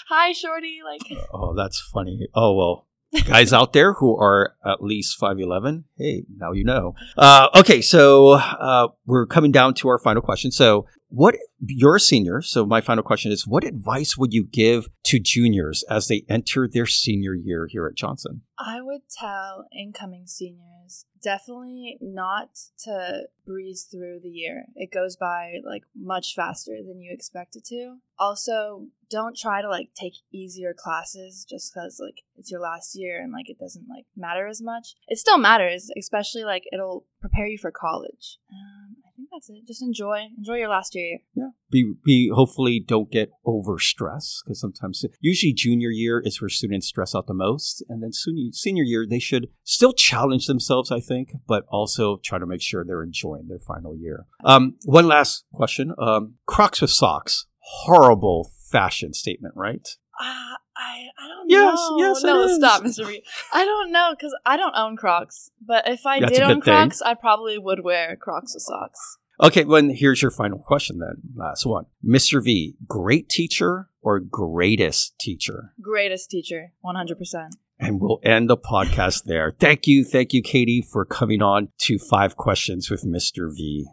hi 0.08 0.32
shorty, 0.32 0.80
like 0.84 1.02
oh, 1.32 1.54
that's 1.54 1.80
funny. 1.80 2.28
Oh 2.34 2.54
well, 2.54 2.86
guys 3.24 3.52
out 3.52 3.72
there 3.72 3.94
who 3.94 4.16
are 4.16 4.54
at 4.64 4.82
least 4.82 5.16
five 5.18 5.38
eleven, 5.38 5.84
hey, 5.96 6.24
now 6.36 6.52
you 6.52 6.64
know. 6.64 6.94
Uh, 7.16 7.48
okay, 7.56 7.80
so 7.80 8.30
uh, 8.32 8.88
we're 9.06 9.26
coming 9.26 9.52
down 9.52 9.74
to 9.74 9.88
our 9.88 9.98
final 9.98 10.22
question. 10.22 10.50
So, 10.50 10.86
what 11.08 11.36
you're 11.60 11.96
a 11.96 12.00
senior? 12.00 12.42
So, 12.42 12.66
my 12.66 12.80
final 12.80 13.02
question 13.02 13.32
is: 13.32 13.46
What 13.46 13.64
advice 13.64 14.16
would 14.16 14.32
you 14.32 14.44
give 14.44 14.88
to 15.04 15.18
juniors 15.18 15.84
as 15.88 16.08
they 16.08 16.24
enter 16.28 16.68
their 16.68 16.86
senior 16.86 17.34
year 17.34 17.68
here 17.70 17.86
at 17.86 17.94
Johnson? 17.94 18.42
I 18.58 18.80
would 18.80 19.02
tell 19.10 19.66
incoming 19.72 20.26
seniors 20.26 21.06
definitely 21.22 21.98
not 22.00 22.50
to 22.84 23.22
breeze 23.44 23.86
through 23.90 24.20
the 24.22 24.28
year. 24.28 24.66
It 24.76 24.92
goes 24.92 25.16
by 25.16 25.54
like 25.64 25.82
much 25.94 26.34
faster 26.34 26.76
than 26.86 27.00
you 27.00 27.12
expect 27.12 27.56
it 27.56 27.64
to. 27.66 27.98
Also, 28.18 28.86
don't 29.10 29.36
try 29.36 29.62
to 29.62 29.68
like 29.68 29.90
take 29.94 30.14
easier 30.32 30.74
classes 30.76 31.46
just 31.48 31.72
cuz 31.74 31.98
like 32.00 32.22
it's 32.36 32.50
your 32.50 32.60
last 32.60 32.94
year 32.94 33.20
and 33.22 33.32
like 33.32 33.48
it 33.48 33.58
doesn't 33.58 33.86
like 33.88 34.06
matter 34.16 34.46
as 34.46 34.62
much. 34.62 34.94
It 35.08 35.18
still 35.18 35.38
matters, 35.38 35.90
especially 35.96 36.44
like 36.44 36.64
it'll 36.72 37.06
prepare 37.20 37.46
you 37.46 37.58
for 37.58 37.70
college. 37.70 38.38
Um, 38.50 38.96
I 39.06 39.10
think 39.16 39.28
that's 39.32 39.48
it. 39.48 39.66
Just 39.66 39.82
enjoy 39.82 40.28
enjoy 40.36 40.56
your 40.56 40.68
last 40.68 40.94
year. 40.94 41.18
Yeah. 41.34 41.50
Be, 41.70 41.94
be 42.04 42.30
hopefully 42.32 42.84
don't 42.86 43.10
get 43.10 43.30
overstressed 43.44 44.44
because 44.44 44.60
sometimes 44.60 45.04
usually 45.20 45.52
junior 45.52 45.90
year 45.90 46.20
is 46.24 46.40
where 46.40 46.48
students 46.48 46.86
stress 46.86 47.14
out 47.14 47.26
the 47.26 47.34
most 47.34 47.84
and 47.88 48.02
then 48.02 48.12
senior, 48.12 48.52
senior 48.52 48.84
year 48.84 49.06
they 49.08 49.18
should 49.18 49.48
still 49.64 49.92
challenge 49.92 50.46
themselves 50.46 50.92
i 50.92 51.00
think 51.00 51.32
but 51.48 51.64
also 51.68 52.18
try 52.22 52.38
to 52.38 52.46
make 52.46 52.62
sure 52.62 52.84
they're 52.84 53.02
enjoying 53.02 53.48
their 53.48 53.58
final 53.58 53.96
year 53.96 54.26
um, 54.44 54.76
one 54.84 55.08
last 55.08 55.44
question 55.52 55.92
um, 55.98 56.34
crocs 56.46 56.80
with 56.80 56.90
socks 56.90 57.46
horrible 57.58 58.52
fashion 58.70 59.12
statement 59.12 59.54
right 59.56 59.88
Ah, 60.20 60.56
I 60.76 61.06
I 61.18 61.28
don't 61.28 61.50
Yes, 61.50 61.76
know. 61.76 61.98
yes, 61.98 62.22
no, 62.22 62.46
stop, 62.56 62.82
Mr. 62.82 63.06
V. 63.06 63.22
I 63.52 63.64
don't 63.66 63.92
know 63.92 64.14
because 64.16 64.34
I 64.46 64.56
don't 64.56 64.74
own 64.74 64.96
Crocs. 64.96 65.50
But 65.64 65.86
if 65.88 66.06
I 66.06 66.20
That's 66.20 66.32
did 66.32 66.42
own 66.42 66.54
good 66.60 66.64
thing. 66.64 66.74
Crocs, 66.74 67.02
I 67.02 67.12
probably 67.14 67.58
would 67.58 67.84
wear 67.84 68.16
Crocs 68.16 68.54
with 68.54 68.62
socks. 68.62 69.18
okay 69.42 69.64
well 69.64 69.86
here's 69.90 70.22
your 70.22 70.30
final 70.30 70.58
question 70.58 70.98
then 70.98 71.16
last 71.34 71.66
one 71.66 71.84
mr 72.02 72.42
v 72.42 72.74
great 72.88 73.28
teacher 73.28 73.90
or 74.00 74.18
greatest 74.20 75.18
teacher 75.18 75.74
Greatest 75.82 76.30
teacher, 76.30 76.72
one 76.80 76.94
hundred 76.96 77.18
percent. 77.18 77.54
And 77.78 78.00
we'll 78.00 78.20
end 78.22 78.48
the 78.48 78.56
podcast 78.56 79.24
there. 79.24 79.50
Thank 79.60 79.86
you. 79.86 80.02
Thank 80.02 80.32
you, 80.32 80.40
Katie, 80.40 80.80
for 80.80 81.04
coming 81.04 81.42
on 81.42 81.68
to 81.80 81.98
Five 81.98 82.34
Questions 82.36 82.88
with 82.90 83.04
Mr. 83.04 83.54
V. 83.54 83.84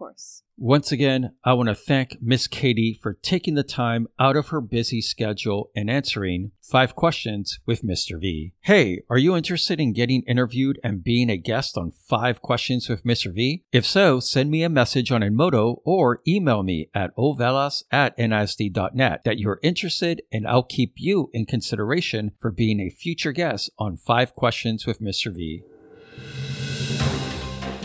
Course. 0.00 0.44
Once 0.56 0.90
again, 0.90 1.32
I 1.44 1.52
want 1.52 1.68
to 1.68 1.74
thank 1.74 2.16
Miss 2.22 2.46
Katie 2.46 2.98
for 3.02 3.12
taking 3.12 3.54
the 3.54 3.62
time 3.62 4.06
out 4.18 4.34
of 4.34 4.48
her 4.48 4.62
busy 4.62 5.02
schedule 5.02 5.70
and 5.76 5.90
answering 5.90 6.52
five 6.62 6.96
questions 6.96 7.60
with 7.66 7.82
Mr. 7.82 8.18
V. 8.18 8.54
Hey, 8.62 9.02
are 9.10 9.18
you 9.18 9.36
interested 9.36 9.78
in 9.78 9.92
getting 9.92 10.22
interviewed 10.22 10.80
and 10.82 11.04
being 11.04 11.28
a 11.28 11.36
guest 11.36 11.76
on 11.76 11.90
Five 11.90 12.40
Questions 12.40 12.88
with 12.88 13.04
Mr. 13.04 13.30
V? 13.30 13.64
If 13.72 13.84
so, 13.84 14.20
send 14.20 14.50
me 14.50 14.62
a 14.62 14.70
message 14.70 15.12
on 15.12 15.20
Edmodo 15.20 15.82
or 15.84 16.22
email 16.26 16.62
me 16.62 16.88
at 16.94 17.14
ovelas 17.14 17.82
at 17.92 18.16
nisd.net 18.16 19.20
that 19.26 19.38
you're 19.38 19.60
interested 19.62 20.22
and 20.32 20.48
I'll 20.48 20.62
keep 20.62 20.94
you 20.96 21.28
in 21.34 21.44
consideration 21.44 22.32
for 22.38 22.50
being 22.50 22.80
a 22.80 22.88
future 22.88 23.32
guest 23.32 23.68
on 23.78 23.98
Five 23.98 24.34
Questions 24.34 24.86
with 24.86 25.02
Mr. 25.02 25.30
V. 25.30 25.62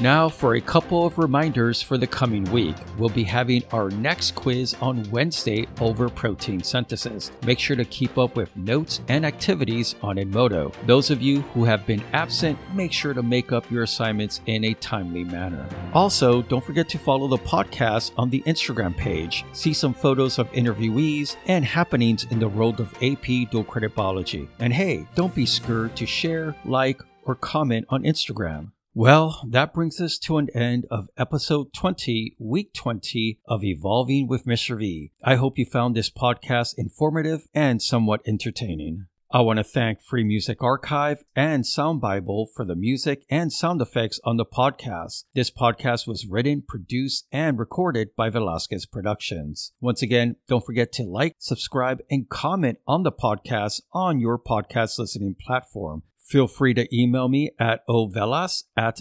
Now, 0.01 0.27
for 0.27 0.55
a 0.55 0.61
couple 0.61 1.05
of 1.05 1.17
reminders 1.17 1.81
for 1.81 1.97
the 1.97 2.05
coming 2.05 2.43
week, 2.51 2.75
we'll 2.97 3.07
be 3.07 3.23
having 3.23 3.63
our 3.71 3.89
next 3.89 4.35
quiz 4.35 4.75
on 4.81 5.09
Wednesday 5.09 5.67
over 5.79 6.09
protein 6.09 6.61
synthesis. 6.61 7.31
Make 7.45 7.59
sure 7.59 7.77
to 7.77 7.85
keep 7.85 8.17
up 8.17 8.35
with 8.35 8.55
notes 8.57 8.99
and 9.07 9.25
activities 9.25 9.95
on 10.01 10.17
Edmodo. 10.17 10.73
Those 10.85 11.11
of 11.11 11.21
you 11.21 11.41
who 11.53 11.63
have 11.63 11.87
been 11.87 12.03
absent, 12.11 12.59
make 12.73 12.91
sure 12.91 13.13
to 13.13 13.23
make 13.23 13.53
up 13.53 13.71
your 13.71 13.83
assignments 13.83 14.41
in 14.47 14.65
a 14.65 14.73
timely 14.75 15.23
manner. 15.23 15.65
Also, 15.93 16.41
don't 16.41 16.63
forget 16.63 16.89
to 16.89 16.97
follow 16.97 17.29
the 17.29 17.37
podcast 17.37 18.11
on 18.17 18.29
the 18.29 18.41
Instagram 18.41 18.97
page. 18.97 19.45
See 19.53 19.73
some 19.73 19.93
photos 19.93 20.39
of 20.39 20.51
interviewees 20.51 21.37
and 21.47 21.63
happenings 21.63 22.25
in 22.31 22.39
the 22.39 22.49
world 22.49 22.81
of 22.81 22.93
AP 23.01 23.49
dual 23.49 23.63
credit 23.63 23.95
biology. 23.95 24.49
And 24.59 24.73
hey, 24.73 25.07
don't 25.15 25.33
be 25.33 25.45
scared 25.45 25.95
to 25.95 26.05
share, 26.05 26.53
like, 26.65 27.01
or 27.23 27.35
comment 27.35 27.85
on 27.89 28.03
Instagram. 28.03 28.71
Well, 28.97 29.41
that 29.49 29.73
brings 29.73 29.99
us 29.99 30.17
to 30.19 30.37
an 30.37 30.47
end 30.55 30.85
of 30.89 31.09
episode 31.17 31.73
20, 31.73 32.37
week 32.39 32.73
20 32.73 33.39
of 33.45 33.61
Evolving 33.61 34.25
with 34.25 34.45
Mr. 34.45 34.79
V. 34.79 35.11
I 35.21 35.35
hope 35.35 35.57
you 35.57 35.65
found 35.65 35.97
this 35.97 36.09
podcast 36.09 36.75
informative 36.77 37.45
and 37.53 37.81
somewhat 37.81 38.21
entertaining. 38.25 39.07
I 39.29 39.41
want 39.41 39.57
to 39.57 39.65
thank 39.65 40.01
Free 40.01 40.23
Music 40.23 40.63
Archive 40.63 41.25
and 41.35 41.65
Sound 41.65 41.99
Bible 41.99 42.47
for 42.55 42.63
the 42.63 42.73
music 42.73 43.25
and 43.29 43.51
sound 43.51 43.81
effects 43.81 44.21
on 44.23 44.37
the 44.37 44.45
podcast. 44.45 45.25
This 45.33 45.51
podcast 45.51 46.07
was 46.07 46.25
written, 46.25 46.63
produced, 46.65 47.27
and 47.33 47.59
recorded 47.59 48.15
by 48.15 48.29
Velasquez 48.29 48.85
Productions. 48.85 49.73
Once 49.81 50.01
again, 50.01 50.37
don't 50.47 50.65
forget 50.65 50.93
to 50.93 51.03
like, 51.03 51.35
subscribe, 51.37 51.99
and 52.09 52.29
comment 52.29 52.77
on 52.87 53.03
the 53.03 53.11
podcast 53.11 53.81
on 53.91 54.21
your 54.21 54.39
podcast 54.39 54.97
listening 54.97 55.35
platform. 55.37 56.03
Feel 56.25 56.47
free 56.47 56.73
to 56.73 56.87
email 56.91 57.27
me 57.27 57.51
at 57.59 57.85
ovelas 57.87 58.63
at 58.75 58.99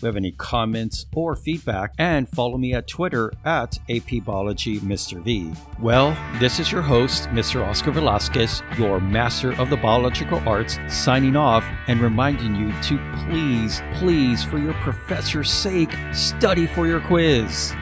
you 0.00 0.06
have 0.06 0.16
any 0.16 0.32
comments 0.32 1.04
or 1.14 1.36
feedback, 1.36 1.92
and 1.98 2.26
follow 2.26 2.56
me 2.56 2.72
at 2.72 2.88
Twitter 2.88 3.30
at 3.44 3.78
APBiology 3.90 4.80
Mr. 4.80 5.22
V. 5.22 5.52
Well, 5.78 6.16
this 6.40 6.58
is 6.58 6.72
your 6.72 6.80
host, 6.80 7.24
Mr. 7.28 7.62
Oscar 7.62 7.90
Velasquez, 7.90 8.62
your 8.78 8.98
master 8.98 9.52
of 9.60 9.68
the 9.68 9.76
biological 9.76 10.40
arts, 10.48 10.78
signing 10.88 11.36
off 11.36 11.66
and 11.86 12.00
reminding 12.00 12.56
you 12.56 12.72
to 12.84 12.98
please, 13.26 13.82
please, 13.96 14.42
for 14.42 14.56
your 14.56 14.74
professor's 14.74 15.50
sake, 15.50 15.94
study 16.14 16.66
for 16.66 16.86
your 16.86 17.00
quiz. 17.00 17.74